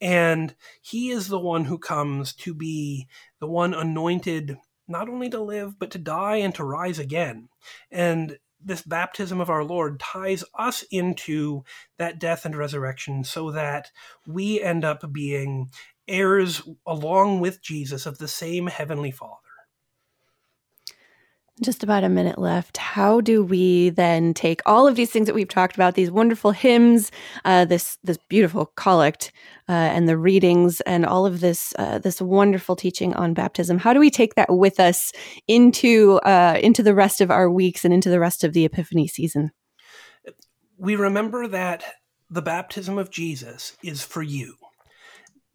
And 0.00 0.54
he 0.82 1.10
is 1.10 1.28
the 1.28 1.38
one 1.38 1.64
who 1.64 1.78
comes 1.78 2.34
to 2.34 2.52
be 2.52 3.08
the 3.40 3.46
one 3.46 3.72
anointed 3.72 4.58
not 4.88 5.08
only 5.08 5.28
to 5.30 5.40
live, 5.40 5.78
but 5.78 5.90
to 5.92 5.98
die 5.98 6.36
and 6.36 6.54
to 6.54 6.64
rise 6.64 6.98
again. 6.98 7.48
And 7.90 8.38
this 8.62 8.82
baptism 8.82 9.40
of 9.40 9.50
our 9.50 9.64
Lord 9.64 10.00
ties 10.00 10.44
us 10.54 10.84
into 10.90 11.64
that 11.98 12.18
death 12.18 12.44
and 12.44 12.56
resurrection 12.56 13.24
so 13.24 13.50
that 13.52 13.90
we 14.26 14.60
end 14.60 14.84
up 14.84 15.12
being 15.12 15.70
heirs 16.08 16.62
along 16.86 17.40
with 17.40 17.62
Jesus 17.62 18.06
of 18.06 18.18
the 18.18 18.28
same 18.28 18.66
Heavenly 18.68 19.10
Father. 19.10 19.45
Just 21.62 21.82
about 21.82 22.04
a 22.04 22.10
minute 22.10 22.38
left. 22.38 22.76
How 22.76 23.22
do 23.22 23.42
we 23.42 23.88
then 23.88 24.34
take 24.34 24.60
all 24.66 24.86
of 24.86 24.94
these 24.94 25.10
things 25.10 25.26
that 25.26 25.34
we've 25.34 25.48
talked 25.48 25.74
about, 25.74 25.94
these 25.94 26.10
wonderful 26.10 26.50
hymns, 26.50 27.10
uh, 27.46 27.64
this 27.64 27.96
this 28.04 28.18
beautiful 28.28 28.66
collect, 28.76 29.32
uh, 29.66 29.72
and 29.72 30.06
the 30.06 30.18
readings, 30.18 30.82
and 30.82 31.06
all 31.06 31.24
of 31.24 31.40
this 31.40 31.72
uh, 31.78 31.98
this 31.98 32.20
wonderful 32.20 32.76
teaching 32.76 33.14
on 33.14 33.32
baptism? 33.32 33.78
How 33.78 33.94
do 33.94 34.00
we 34.00 34.10
take 34.10 34.34
that 34.34 34.54
with 34.54 34.78
us 34.78 35.12
into 35.48 36.20
uh, 36.26 36.58
into 36.62 36.82
the 36.82 36.94
rest 36.94 37.22
of 37.22 37.30
our 37.30 37.50
weeks 37.50 37.86
and 37.86 37.94
into 37.94 38.10
the 38.10 38.20
rest 38.20 38.44
of 38.44 38.52
the 38.52 38.66
Epiphany 38.66 39.08
season? 39.08 39.50
We 40.76 40.94
remember 40.94 41.48
that 41.48 41.84
the 42.28 42.42
baptism 42.42 42.98
of 42.98 43.10
Jesus 43.10 43.78
is 43.82 44.02
for 44.02 44.22
you 44.22 44.56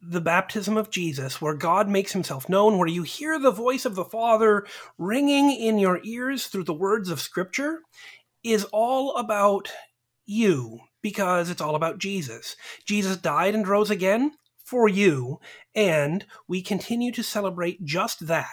the 0.02 0.20
baptism 0.20 0.76
of 0.76 0.90
Jesus, 0.90 1.40
where 1.40 1.54
God 1.54 1.88
makes 1.88 2.12
himself 2.12 2.48
known, 2.48 2.76
where 2.76 2.88
you 2.88 3.04
hear 3.04 3.38
the 3.38 3.52
voice 3.52 3.84
of 3.84 3.94
the 3.94 4.04
Father 4.04 4.66
ringing 4.98 5.50
in 5.50 5.78
your 5.78 6.00
ears 6.02 6.46
through 6.46 6.64
the 6.64 6.74
words 6.74 7.08
of 7.08 7.20
Scripture, 7.20 7.80
is 8.42 8.64
all 8.72 9.16
about 9.16 9.72
you 10.26 10.80
because 11.02 11.50
it's 11.50 11.60
all 11.60 11.76
about 11.76 11.98
Jesus. 11.98 12.56
Jesus 12.84 13.16
died 13.16 13.54
and 13.54 13.66
rose 13.66 13.90
again 13.90 14.32
for 14.64 14.88
you, 14.88 15.38
and 15.74 16.24
we 16.48 16.62
continue 16.62 17.12
to 17.12 17.22
celebrate 17.22 17.84
just 17.84 18.26
that 18.26 18.48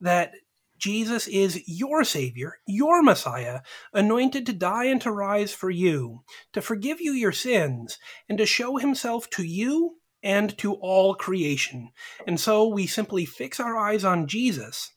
that 0.00 0.32
Jesus 0.78 1.28
is 1.28 1.62
your 1.66 2.02
Savior, 2.04 2.58
your 2.66 3.02
Messiah, 3.02 3.60
anointed 3.92 4.44
to 4.46 4.52
die 4.52 4.86
and 4.86 5.00
to 5.02 5.12
rise 5.12 5.52
for 5.52 5.70
you, 5.70 6.24
to 6.52 6.60
forgive 6.60 7.00
you 7.00 7.12
your 7.12 7.32
sins, 7.32 7.98
and 8.28 8.36
to 8.38 8.46
show 8.46 8.76
himself 8.76 9.30
to 9.30 9.44
you 9.44 9.96
and 10.22 10.56
to 10.58 10.74
all 10.74 11.14
creation. 11.14 11.90
And 12.26 12.38
so 12.38 12.66
we 12.66 12.86
simply 12.86 13.24
fix 13.24 13.58
our 13.58 13.76
eyes 13.76 14.04
on 14.04 14.26
Jesus 14.26 14.92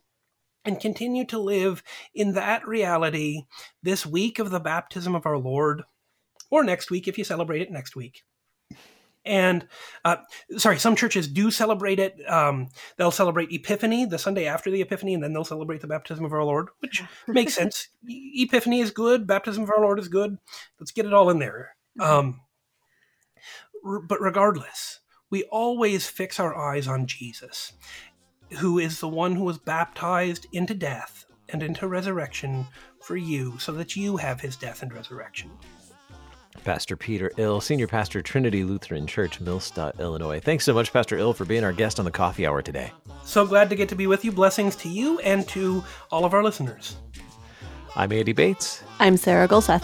and 0.63 0.79
continue 0.79 1.25
to 1.25 1.39
live 1.39 1.83
in 2.13 2.33
that 2.33 2.67
reality 2.67 3.43
this 3.83 4.05
week 4.05 4.39
of 4.39 4.49
the 4.49 4.59
baptism 4.59 5.15
of 5.15 5.25
our 5.25 5.37
Lord, 5.37 5.83
or 6.49 6.63
next 6.63 6.89
week 6.89 7.07
if 7.07 7.17
you 7.17 7.23
celebrate 7.23 7.61
it 7.61 7.71
next 7.71 7.95
week. 7.95 8.23
And 9.25 9.67
uh, 10.03 10.17
sorry, 10.57 10.77
some 10.77 10.95
churches 10.95 11.27
do 11.27 11.49
celebrate 11.49 11.99
it. 11.99 12.15
Um, 12.29 12.69
they'll 12.97 13.09
celebrate 13.09 13.51
Epiphany 13.51 14.05
the 14.05 14.19
Sunday 14.19 14.45
after 14.45 14.69
the 14.69 14.81
Epiphany, 14.81 15.15
and 15.15 15.23
then 15.23 15.33
they'll 15.33 15.43
celebrate 15.43 15.81
the 15.81 15.87
baptism 15.87 16.23
of 16.25 16.33
our 16.33 16.43
Lord, 16.43 16.67
which 16.79 17.01
makes 17.27 17.55
sense. 17.55 17.87
Epiphany 18.07 18.81
is 18.81 18.91
good, 18.91 19.25
baptism 19.25 19.63
of 19.63 19.71
our 19.71 19.81
Lord 19.81 19.99
is 19.99 20.07
good. 20.07 20.37
Let's 20.79 20.91
get 20.91 21.07
it 21.07 21.13
all 21.13 21.31
in 21.31 21.39
there. 21.39 21.75
Mm-hmm. 21.99 22.11
Um, 22.11 22.41
but 24.07 24.21
regardless, 24.21 24.99
we 25.29 25.43
always 25.45 26.07
fix 26.07 26.39
our 26.39 26.55
eyes 26.55 26.87
on 26.87 27.07
Jesus, 27.07 27.73
who 28.59 28.79
is 28.79 28.99
the 28.99 29.07
one 29.07 29.35
who 29.35 29.43
was 29.43 29.57
baptized 29.57 30.47
into 30.51 30.73
death 30.73 31.25
and 31.49 31.61
into 31.61 31.87
resurrection 31.87 32.65
for 33.01 33.17
you, 33.17 33.57
so 33.59 33.71
that 33.71 33.95
you 33.95 34.17
have 34.17 34.41
his 34.41 34.55
death 34.55 34.81
and 34.81 34.93
resurrection. 34.93 35.51
Pastor 36.63 36.97
Peter 36.97 37.31
Ill, 37.37 37.61
Senior 37.61 37.87
Pastor, 37.87 38.21
Trinity 38.21 38.63
Lutheran 38.63 39.05
Church, 39.05 39.39
Millstadt, 39.39 39.99
Illinois. 39.99 40.39
Thanks 40.39 40.63
so 40.63 40.73
much, 40.73 40.91
Pastor 40.91 41.17
Ill, 41.17 41.33
for 41.33 41.45
being 41.45 41.63
our 41.63 41.73
guest 41.73 41.99
on 41.99 42.05
the 42.05 42.11
coffee 42.11 42.47
hour 42.47 42.61
today. 42.61 42.91
So 43.23 43.45
glad 43.45 43.69
to 43.69 43.75
get 43.75 43.89
to 43.89 43.95
be 43.95 44.07
with 44.07 44.25
you. 44.25 44.31
Blessings 44.31 44.75
to 44.77 44.89
you 44.89 45.19
and 45.19 45.47
to 45.49 45.83
all 46.11 46.25
of 46.25 46.33
our 46.33 46.43
listeners. 46.43 46.95
I'm 47.95 48.11
Andy 48.11 48.33
Bates. 48.33 48.81
I'm 48.99 49.17
Sarah 49.17 49.47
Gulseth. 49.47 49.83